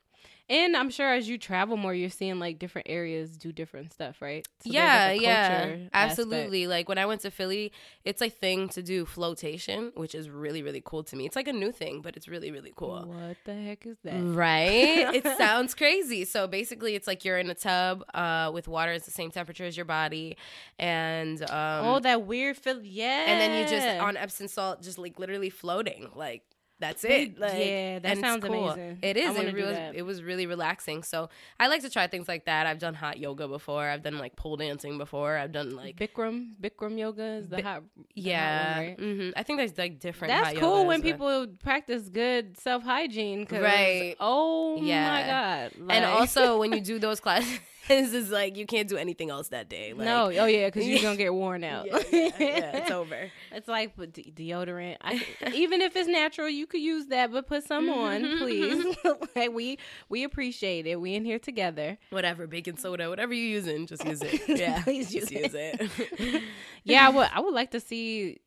And 0.51 0.77
I'm 0.77 0.91
sure 0.91 1.09
as 1.09 1.29
you 1.29 1.39
travel 1.39 1.77
more, 1.77 1.95
you're 1.95 2.11
seeing 2.11 2.41
like 2.41 2.59
different 2.59 2.89
areas 2.91 3.37
do 3.37 3.53
different 3.53 3.93
stuff, 3.93 4.21
right? 4.21 4.47
So 4.65 4.71
yeah, 4.73 5.11
like, 5.13 5.21
yeah, 5.21 5.49
culture 5.49 5.73
aspect. 5.73 5.91
absolutely. 5.93 6.67
Like 6.67 6.89
when 6.89 6.99
I 6.99 7.07
went 7.07 7.21
to 7.21 7.31
Philly, 7.31 7.71
it's 8.05 8.21
a 8.21 8.29
thing 8.29 8.69
to 8.71 8.83
do 8.83 9.07
flotation, 9.07 9.93
which 9.95 10.13
is 10.13 10.29
really 10.29 10.65
really 10.65 10.83
cool 10.85 11.05
to 11.05 11.15
me. 11.15 11.25
It's 11.25 11.37
like 11.37 11.47
a 11.47 11.53
new 11.53 11.71
thing, 11.71 12.01
but 12.03 12.17
it's 12.17 12.27
really 12.27 12.51
really 12.51 12.73
cool. 12.75 13.05
What 13.07 13.37
the 13.45 13.55
heck 13.55 13.87
is 13.87 13.99
that? 14.03 14.21
Right? 14.21 15.15
it 15.15 15.25
sounds 15.39 15.73
crazy. 15.77 16.25
So 16.25 16.49
basically, 16.49 16.97
it's 16.97 17.07
like 17.07 17.25
you're 17.25 17.39
in 17.39 17.49
a 17.49 17.55
tub 17.55 18.03
uh, 18.13 18.51
with 18.53 18.67
water. 18.67 18.91
It's 18.91 19.07
the 19.07 19.13
same 19.13 19.31
temperature 19.31 19.65
as 19.65 19.77
your 19.77 19.87
body, 19.87 20.37
and 20.81 21.41
um, 21.43 21.87
oh, 21.87 22.01
that 22.01 22.27
weird 22.27 22.57
feel. 22.57 22.81
Yeah. 22.83 23.27
and 23.29 23.41
then 23.41 23.63
you 23.63 23.71
just 23.71 23.87
on 23.87 24.17
Epsom 24.17 24.49
salt, 24.49 24.83
just 24.83 24.99
like 24.99 25.21
literally 25.21 25.51
floating. 25.51 26.09
Like 26.17 26.43
that's 26.81 27.05
it. 27.05 27.39
Like, 27.39 27.53
Yeah, 27.59 27.99
that 28.01 28.19
sounds 28.19 28.45
cool. 28.45 28.71
amazing. 28.71 28.99
It 29.03 29.17
is. 29.17 29.37
It 29.37 29.55
was. 29.55 29.79
It 29.95 30.03
was 30.03 30.23
really 30.23 30.47
relaxing. 30.47 31.03
So 31.03 31.29
I 31.59 31.69
like 31.69 31.83
to 31.83 31.91
try 31.91 32.07
things 32.09 32.27
like 32.27 32.47
that. 32.47 32.67
I've 32.67 32.79
done 32.79 32.95
hot 32.95 33.19
yoga 33.19 33.47
before. 33.47 33.85
I've 33.87 34.03
done 34.03 34.19
like 34.19 34.35
pole 34.37 34.57
dancing 34.57 34.99
before. 34.99 35.37
I've 35.37 35.53
done 35.53 35.77
like 35.77 35.97
Bikram. 35.97 36.55
Bikram 36.61 36.99
yoga 36.99 37.23
is 37.41 37.49
the 37.49 37.57
Bi- 37.57 37.63
hot. 37.63 37.83
the 37.95 38.01
hot 38.01 38.05
yeah. 38.15 38.77
one, 38.79 38.87
right? 38.87 38.99
hmm 39.01 39.31
I 39.37 39.43
think 39.43 39.59
there's 39.59 39.77
like 39.79 40.01
different. 40.01 40.31
That's 40.33 40.59
cool 40.59 40.87
when 40.87 41.01
but- 41.01 41.07
people 41.11 41.47
practice 41.63 42.09
good 42.09 42.59
self 42.59 42.83
hygiene. 42.83 43.47
Right. 43.51 44.17
Oh 44.21 44.81
yeah. 44.83 45.11
my 45.11 45.21
Yeah. 45.21 45.69
god. 45.69 45.91
and 45.91 46.05
also 46.05 46.59
when 46.61 46.73
you 46.73 46.81
do 46.81 46.99
those 46.99 47.21
classes, 47.21 47.61
it's 47.91 48.31
like 48.31 48.57
you 48.57 48.67
can't 48.67 48.89
do 48.89 48.97
anything 48.97 49.31
else 49.31 49.49
that 49.49 49.69
day. 49.69 49.93
Like, 49.93 50.05
no. 50.05 50.27
Oh 50.27 50.47
yeah, 50.47 50.67
because 50.69 50.87
you're 50.87 51.03
gonna 51.03 51.17
get 51.17 51.35
worn 51.35 51.65
out. 51.75 51.87
Yeah, 51.87 51.99
yeah, 52.13 52.31
yeah, 52.39 52.77
it's 52.77 52.91
over. 52.91 53.31
It's 53.53 53.67
like 53.69 53.97
de- 54.13 54.33
deodorant. 54.33 54.97
I, 55.01 55.25
even 55.55 55.81
if 55.81 55.97
it's 55.97 56.09
natural, 56.09 56.49
you 56.49 56.67
could 56.69 56.81
use 56.81 57.07
that, 57.07 57.33
but 57.33 57.49
put 57.49 57.65
some 57.65 57.89
on, 57.91 58.23
Mhm, 58.23 58.39
please. 58.39 58.97
like 59.37 59.51
we 59.53 59.79
we 60.09 60.23
appreciate 60.25 60.87
it. 60.87 61.01
We 61.01 61.15
in 61.15 61.25
here 61.25 61.39
together. 61.41 61.99
Whatever, 62.11 62.47
baking 62.47 62.77
soda, 62.77 63.09
whatever 63.11 63.35
you're 63.35 63.47
using, 63.49 63.87
just 63.87 64.05
use 64.05 64.23
it. 64.23 64.41
Yeah, 64.49 64.83
Please 64.83 65.11
just 65.11 65.31
use 65.33 65.53
use 65.53 65.55
it. 65.55 66.43
Yeah, 66.85 67.07
I 67.07 67.11
would. 67.11 67.29
I 67.33 67.41
would 67.41 67.55
like 67.55 67.73
to 67.73 67.81
see, 67.81 68.39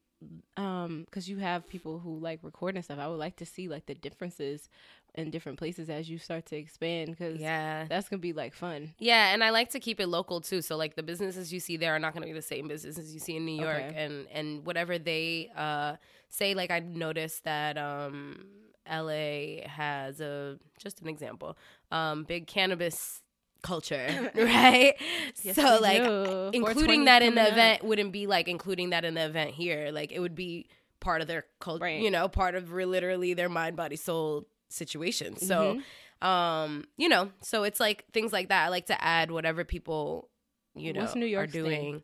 um, 0.57 1.03
because 1.05 1.29
you 1.29 1.37
have 1.37 1.67
people 1.67 1.99
who 1.99 2.17
like 2.19 2.39
record 2.43 2.75
and 2.75 2.83
stuff. 2.83 2.99
I 2.99 3.07
would 3.07 3.19
like 3.19 3.37
to 3.37 3.45
see 3.45 3.67
like 3.67 3.85
the 3.85 3.95
differences 3.95 4.69
in 5.15 5.29
different 5.29 5.57
places 5.57 5.89
as 5.89 6.09
you 6.09 6.17
start 6.17 6.45
to 6.47 6.55
expand. 6.55 7.11
Because 7.11 7.39
yeah. 7.39 7.85
that's 7.87 8.09
gonna 8.09 8.19
be 8.19 8.33
like 8.33 8.53
fun. 8.53 8.93
Yeah, 8.99 9.33
and 9.33 9.43
I 9.43 9.49
like 9.49 9.69
to 9.71 9.79
keep 9.79 9.99
it 9.99 10.07
local 10.07 10.41
too. 10.41 10.61
So 10.61 10.77
like 10.77 10.95
the 10.95 11.03
businesses 11.03 11.51
you 11.51 11.59
see 11.59 11.77
there 11.77 11.95
are 11.95 11.99
not 11.99 12.13
going 12.13 12.21
to 12.21 12.27
be 12.27 12.33
the 12.33 12.41
same 12.41 12.67
businesses 12.67 13.13
you 13.13 13.19
see 13.19 13.35
in 13.35 13.45
New 13.45 13.59
York, 13.61 13.83
Okay. 13.83 13.95
and 13.95 14.27
and 14.31 14.65
whatever 14.65 14.97
they 14.99 15.51
uh, 15.55 15.95
say. 16.29 16.53
Like 16.53 16.71
I 16.71 16.79
noticed 16.79 17.43
that 17.45 17.77
um, 17.77 18.45
L.A. 18.85 19.65
has 19.67 20.21
a 20.21 20.59
just 20.77 21.01
an 21.01 21.07
example, 21.07 21.57
um, 21.91 22.23
big 22.23 22.47
cannabis 22.47 23.22
culture, 23.63 24.31
right? 24.35 24.93
Yes, 25.41 25.55
so 25.55 25.79
like 25.81 26.03
do. 26.03 26.51
including 26.53 27.05
that 27.05 27.21
in 27.23 27.33
the 27.35 27.41
coming 27.41 27.51
up. 27.53 27.57
event 27.57 27.83
wouldn't 27.83 28.11
be 28.13 28.27
like 28.27 28.47
including 28.47 28.91
that 28.91 29.03
in 29.05 29.15
the 29.15 29.25
event 29.25 29.51
here. 29.51 29.89
Like 29.91 30.11
it 30.11 30.19
would 30.19 30.35
be 30.35 30.67
part 30.99 31.21
of 31.21 31.27
their 31.27 31.45
culture, 31.59 31.83
Right. 31.85 32.01
you 32.01 32.11
know, 32.11 32.27
part 32.27 32.55
of 32.55 32.71
literally 32.71 33.33
their 33.33 33.49
mind, 33.49 33.75
body, 33.75 33.95
soul 33.95 34.47
situation. 34.69 35.37
So, 35.37 35.79
Mm-hmm. 36.21 36.27
um, 36.27 36.85
you 36.97 37.09
know, 37.09 37.31
so 37.41 37.63
it's 37.63 37.79
like 37.79 38.05
things 38.13 38.31
like 38.31 38.49
that. 38.49 38.65
I 38.65 38.69
like 38.69 38.85
to 38.87 39.03
add 39.03 39.31
whatever 39.31 39.63
people, 39.65 40.29
you 40.75 40.93
know, 40.93 41.01
What's 41.01 41.15
New 41.15 41.25
are 41.25 41.29
York's 41.29 41.53
thing? 41.53 42.03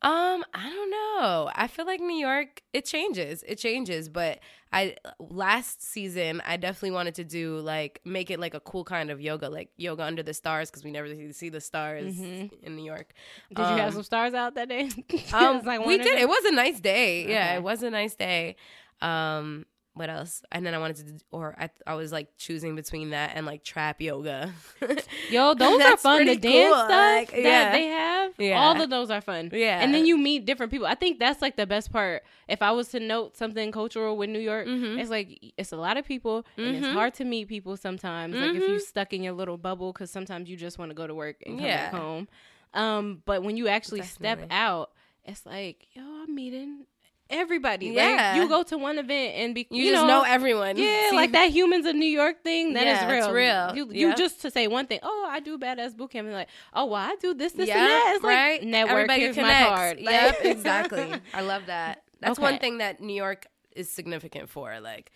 Um, 0.00 0.44
I 0.54 0.70
don't 0.70 0.90
know. 0.90 1.50
I 1.54 1.66
feel 1.66 1.84
like 1.84 1.98
New 2.00 2.14
York, 2.16 2.62
it 2.72 2.84
changes. 2.84 3.42
It 3.46 3.56
changes, 3.56 4.08
but 4.08 4.38
I 4.72 4.96
last 5.18 5.82
season 5.82 6.40
I 6.46 6.56
definitely 6.56 6.92
wanted 6.92 7.16
to 7.16 7.24
do 7.24 7.58
like 7.58 8.00
make 8.04 8.30
it 8.30 8.38
like 8.38 8.54
a 8.54 8.60
cool 8.60 8.84
kind 8.84 9.10
of 9.10 9.20
yoga, 9.20 9.48
like 9.48 9.70
yoga 9.76 10.04
under 10.04 10.22
the 10.22 10.34
stars 10.34 10.70
because 10.70 10.84
we 10.84 10.92
never 10.92 11.08
see- 11.32 11.48
the 11.48 11.60
stars 11.60 12.14
Mhm. 12.14 12.52
in 12.62 12.76
New 12.76 12.84
York. 12.84 13.12
Did 13.48 13.58
you 13.58 13.64
have 13.64 13.88
Um, 13.88 13.92
some 13.94 14.02
stars 14.04 14.34
out 14.34 14.54
that 14.54 14.68
day? 14.68 14.88
Um, 15.32 15.62
like 15.64 15.84
we 15.84 15.98
did. 15.98 16.18
It 16.18 16.28
was 16.28 16.44
a 16.44 16.52
nice 16.52 16.78
day. 16.80 17.26
Yeah, 17.28 17.46
Okay. 17.46 17.54
it 17.56 17.62
was 17.64 17.82
a 17.82 17.90
nice 17.90 18.14
day. 18.14 18.54
Um, 19.00 19.66
what 19.98 20.08
else? 20.08 20.42
And 20.52 20.64
then 20.64 20.74
I 20.74 20.78
wanted 20.78 20.96
to, 20.96 21.02
do, 21.04 21.18
or 21.32 21.54
I, 21.58 21.68
I 21.86 21.94
was 21.94 22.12
like 22.12 22.28
choosing 22.38 22.74
between 22.76 23.10
that 23.10 23.32
and 23.34 23.44
like 23.44 23.62
trap 23.64 24.00
yoga. 24.00 24.52
Yo, 25.30 25.54
those 25.54 25.80
are 25.82 25.96
fun. 25.96 26.24
The 26.26 26.36
dance 26.36 26.74
cool, 26.74 26.74
stuff 26.76 26.90
like, 26.90 27.30
that 27.32 27.38
yeah. 27.42 27.72
they 27.72 27.86
have, 27.86 28.32
Yeah. 28.38 28.60
all 28.60 28.80
of 28.80 28.88
those 28.90 29.10
are 29.10 29.20
fun. 29.20 29.50
Yeah. 29.52 29.80
and 29.80 29.92
then 29.92 30.06
you 30.06 30.16
meet 30.16 30.46
different 30.46 30.72
people. 30.72 30.86
I 30.86 30.94
think 30.94 31.18
that's 31.18 31.42
like 31.42 31.56
the 31.56 31.66
best 31.66 31.92
part. 31.92 32.22
If 32.48 32.62
I 32.62 32.70
was 32.70 32.88
to 32.90 33.00
note 33.00 33.36
something 33.36 33.72
cultural 33.72 34.16
with 34.16 34.30
New 34.30 34.38
York, 34.38 34.66
Mhm. 34.66 34.98
it's 35.00 35.10
like 35.10 35.52
it's 35.58 35.72
a 35.72 35.76
lot 35.76 35.96
of 35.98 36.04
people, 36.06 36.46
and 36.56 36.76
it's 36.76 36.86
Mhm. 36.86 36.94
hard 36.94 37.14
to 37.14 37.24
meet 37.24 37.48
people 37.48 37.76
sometimes. 37.76 38.34
Like 38.34 38.54
if 38.54 38.66
you're 38.68 38.78
stuck 38.80 39.12
in 39.12 39.22
your 39.22 39.34
little 39.34 39.58
bubble, 39.58 39.92
because 39.92 40.10
sometimes 40.10 40.48
you 40.48 40.56
just 40.56 40.78
want 40.78 40.90
to 40.90 40.94
go 40.94 41.06
to 41.06 41.14
work 41.14 41.36
and 41.44 41.58
come 41.58 41.66
Yeah. 41.66 41.90
back 41.90 42.00
home. 42.00 42.28
Um, 42.74 43.22
but 43.24 43.42
when 43.42 43.56
you 43.56 43.68
actually 43.68 44.02
step 44.02 44.40
out, 44.50 44.92
it's 45.24 45.44
like 45.44 45.86
yo, 45.92 46.02
I'm 46.02 46.34
meeting 46.34 46.86
everybody. 47.30 47.86
Yeah. 47.88 48.32
like 48.32 48.42
you 48.42 48.48
go 48.48 48.62
to 48.64 48.78
one 48.78 48.98
event 48.98 49.34
and 49.36 49.54
be 49.54 49.66
you, 49.70 49.90
just 49.92 50.06
know, 50.06 50.22
everyone. 50.22 50.76
yeah, 50.76 51.10
See, 51.10 51.16
like 51.16 51.32
that 51.32 51.50
humans 51.50 51.86
of 51.86 51.94
New 51.96 52.06
York 52.06 52.42
thing. 52.42 52.74
That 52.74 52.86
is 52.86 52.98
Yeah, 53.00 53.10
real. 53.10 53.24
it's 53.24 53.32
real. 53.32 53.76
You, 53.94 54.08
you 54.10 54.14
just 54.16 54.40
to 54.42 54.50
say 54.50 54.66
one 54.68 54.86
thing. 54.86 55.00
Oh, 55.02 55.26
I 55.30 55.40
do 55.40 55.58
badass 55.58 55.96
boot 55.96 56.10
camp. 56.10 56.26
And 56.26 56.34
like, 56.36 56.48
oh, 56.74 56.86
well, 56.86 56.94
I 57.02 57.16
do 57.20 57.34
this, 57.34 57.52
this, 57.52 57.68
Yeah, 57.68 57.78
and 57.78 57.86
that. 57.86 58.12
It's 58.16 58.24
right. 58.24 58.60
like 58.60 58.68
network. 58.68 58.92
Everybody 58.92 59.20
here's 59.20 59.36
my 59.36 59.42
connects. 59.42 59.68
card. 59.68 60.00
Like- 60.00 60.08
Yep, 60.14 60.36
exactly. 60.44 61.12
I 61.34 61.40
love 61.42 61.66
that. 61.66 62.02
That's 62.20 62.38
one 62.38 62.58
thing 62.58 62.78
that 62.78 63.00
New 63.00 63.14
York 63.14 63.46
is 63.76 63.90
significant 63.90 64.48
for. 64.48 64.80
Like, 64.80 65.12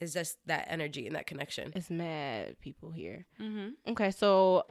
is 0.00 0.14
just 0.14 0.38
that 0.46 0.66
energy 0.70 1.06
and 1.06 1.14
that 1.14 1.26
connection. 1.26 1.72
it's 1.76 1.90
mad 1.90 2.58
people 2.60 2.90
here. 2.90 3.26
Mm-hmm. 3.40 3.90
Okay, 3.92 4.10
so 4.10 4.64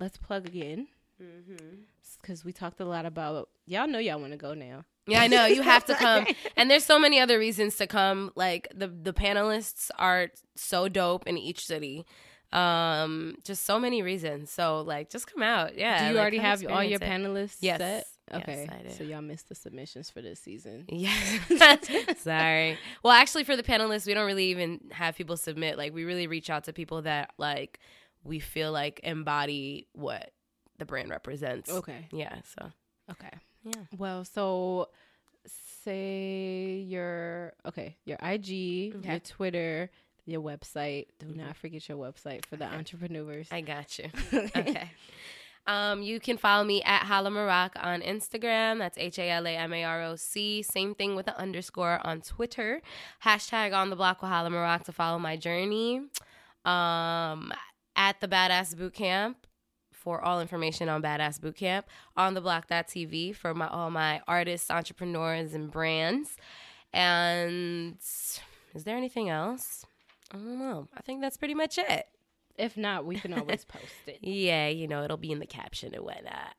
let's 0.00 0.16
plug 0.18 0.46
again 0.46 0.88
Mm-hmm. 1.22 1.76
because 2.20 2.44
we 2.44 2.52
talked 2.52 2.80
a 2.80 2.84
lot 2.84 3.06
about. 3.06 3.48
Y'all 3.66 3.86
know 3.86 4.00
y'all 4.00 4.18
want 4.18 4.32
to 4.32 4.36
go 4.36 4.52
now. 4.52 4.84
Yeah, 5.06 5.20
I 5.22 5.26
know. 5.26 5.46
You 5.46 5.62
have 5.74 5.84
to 5.86 5.94
come. 5.94 6.26
and 6.56 6.70
there's 6.70 6.84
so 6.84 6.98
many 6.98 7.20
other 7.20 7.38
reasons 7.38 7.76
to 7.76 7.86
come. 7.86 8.30
Like 8.34 8.68
the 8.74 8.88
the 8.88 9.12
panelists 9.12 9.90
are 9.98 10.28
so 10.56 10.88
dope 10.88 11.26
in 11.26 11.36
each 11.38 11.66
city. 11.66 12.06
Um, 12.52 13.36
just 13.44 13.64
so 13.64 13.80
many 13.80 14.02
reasons. 14.02 14.50
So 14.50 14.80
like 14.82 15.10
just 15.10 15.26
come 15.32 15.42
out. 15.42 15.76
Yeah. 15.76 15.98
do 16.00 16.04
you 16.06 16.12
like, 16.14 16.20
already 16.22 16.38
have 16.38 16.64
all 16.66 16.84
your 16.84 16.96
it. 17.00 17.02
panelists 17.02 17.56
Yes. 17.60 17.78
set? 17.78 18.06
Okay, 18.32 18.66
Yes, 18.66 18.76
I 18.80 18.88
do. 18.88 18.94
so 18.94 19.04
y'all 19.04 19.20
missed 19.20 19.50
the 19.50 19.54
submissions 19.54 20.08
for 20.08 20.22
this 20.22 20.40
season. 20.40 20.84
Yes. 20.88 21.40
Sorry. 22.22 22.78
Well, 23.02 23.12
actually, 23.12 23.44
for 23.44 23.54
the 23.54 23.62
panelists, 23.62 24.06
we 24.06 24.14
don't 24.14 24.24
really 24.24 24.46
even 24.46 24.80
have 24.92 25.14
people 25.14 25.36
submit. 25.36 25.76
Like, 25.76 25.92
we 25.92 26.04
really 26.04 26.26
reach 26.26 26.48
out 26.48 26.64
to 26.64 26.72
people 26.72 27.02
that 27.02 27.32
like 27.36 27.80
we 28.22 28.38
feel 28.40 28.72
like 28.72 29.00
embody 29.02 29.88
what 29.92 30.30
the 30.78 30.86
brand 30.86 31.10
represents. 31.10 31.70
Okay, 31.70 32.08
Yeah. 32.12 32.36
So 32.56 32.70
okay. 33.10 33.30
Yeah. 33.64 33.72
Well, 33.96 34.24
so 34.24 34.88
say 35.84 36.84
your 36.88 37.52
okay, 37.66 37.96
your 38.04 38.18
IG, 38.22 38.94
your 39.04 39.18
Twitter, 39.20 39.90
your 40.26 40.40
website. 40.42 41.06
Do 41.18 41.26
Mhm. 41.26 41.36
not 41.36 41.56
forget 41.56 41.88
your 41.88 41.98
website 41.98 42.46
for 42.46 42.56
the 42.56 42.66
Okay. 42.66 42.76
entrepreneurs. 42.76 43.48
I 43.50 43.60
got 43.60 43.98
you. 43.98 44.10
okay. 44.56 44.90
Um, 45.66 46.02
you 46.02 46.20
can 46.20 46.36
follow 46.36 46.62
me 46.62 46.82
at 46.82 47.04
Hala 47.04 47.30
Maroc 47.30 47.72
on 47.82 48.02
Instagram. 48.02 48.78
That's 48.78 48.98
H 48.98 49.18
A 49.18 49.30
L 49.30 49.46
A 49.46 49.56
M 49.56 49.72
A 49.72 49.84
R 49.84 50.02
O 50.02 50.16
C. 50.16 50.62
Same 50.62 50.94
thing 50.94 51.16
with 51.16 51.24
the 51.26 51.36
underscore 51.38 52.06
on 52.06 52.20
Twitter. 52.20 52.82
Hashtag 53.24 53.74
on 53.74 53.88
the 53.88 53.96
block 53.96 54.20
with 54.20 54.30
Hala 54.30 54.50
Maroc 54.50 54.84
to 54.84 54.92
follow 54.92 55.18
my 55.18 55.36
journey. 55.36 56.02
Um, 56.66 57.52
at 57.96 58.20
the 58.20 58.28
Badass 58.28 58.74
Bootcamp 58.74 59.36
for 60.04 60.20
all 60.20 60.40
information 60.40 60.88
on 60.88 61.02
Badass 61.02 61.40
Bootcamp. 61.40 61.84
On 62.16 62.34
the 62.34 62.40
block.tv 62.40 63.34
for 63.34 63.54
my 63.54 63.66
all 63.66 63.90
my 63.90 64.20
artists, 64.28 64.70
entrepreneurs, 64.70 65.54
and 65.54 65.70
brands. 65.70 66.36
And 66.92 67.96
is 67.98 68.84
there 68.84 68.96
anything 68.96 69.30
else? 69.30 69.84
I 70.30 70.36
don't 70.36 70.58
know. 70.58 70.86
I 70.96 71.00
think 71.00 71.20
that's 71.20 71.36
pretty 71.36 71.54
much 71.54 71.78
it. 71.78 72.06
If 72.56 72.76
not, 72.76 73.04
we 73.04 73.16
can 73.16 73.32
always 73.32 73.64
post 73.68 73.84
it. 74.06 74.18
Yeah, 74.20 74.68
you 74.68 74.86
know, 74.86 75.02
it'll 75.02 75.16
be 75.16 75.32
in 75.32 75.40
the 75.40 75.46
caption 75.46 75.94
and 75.94 76.04
whatnot. 76.04 76.54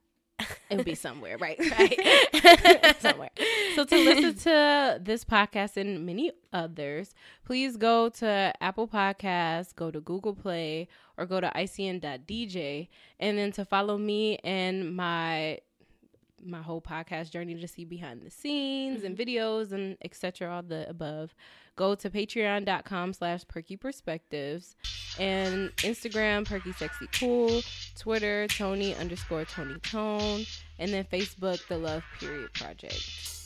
It'll 0.69 0.83
be 0.83 0.95
somewhere, 0.95 1.37
right? 1.37 1.57
Right. 1.77 2.95
somewhere. 2.99 3.29
So 3.75 3.85
to 3.85 3.95
listen 3.95 4.35
to 4.43 4.99
this 5.01 5.23
podcast 5.23 5.77
and 5.77 6.05
many 6.05 6.31
others, 6.51 7.13
please 7.45 7.77
go 7.77 8.09
to 8.09 8.53
Apple 8.61 8.87
Podcasts, 8.87 9.73
go 9.75 9.91
to 9.91 10.01
Google 10.01 10.33
Play, 10.33 10.87
or 11.17 11.25
go 11.25 11.39
to 11.39 11.51
icn.dj, 11.55 12.87
and 13.19 13.37
then 13.37 13.51
to 13.53 13.65
follow 13.65 13.97
me 13.97 14.37
and 14.43 14.95
my 14.95 15.59
my 16.43 16.61
whole 16.61 16.81
podcast 16.81 17.31
journey 17.31 17.55
to 17.55 17.67
see 17.67 17.85
behind 17.85 18.21
the 18.21 18.29
scenes 18.29 19.03
and 19.03 19.17
mm-hmm. 19.17 19.29
videos 19.29 19.71
and 19.71 19.97
etc 20.03 20.49
all 20.53 20.61
the 20.61 20.87
above 20.89 21.33
go 21.75 21.95
to 21.95 22.09
patreon.com 22.09 23.13
slash 23.13 23.47
perky 23.47 23.75
perspectives 23.75 24.75
and 25.19 25.75
instagram 25.77 26.45
perky 26.45 26.71
sexy 26.73 27.07
cool 27.19 27.61
twitter 27.97 28.47
tony 28.47 28.93
underscore 28.95 29.45
tony 29.45 29.79
tone 29.79 30.43
and 30.77 30.91
then 30.91 31.03
facebook 31.05 31.65
the 31.67 31.77
love 31.77 32.03
period 32.19 32.53
project 32.53 33.44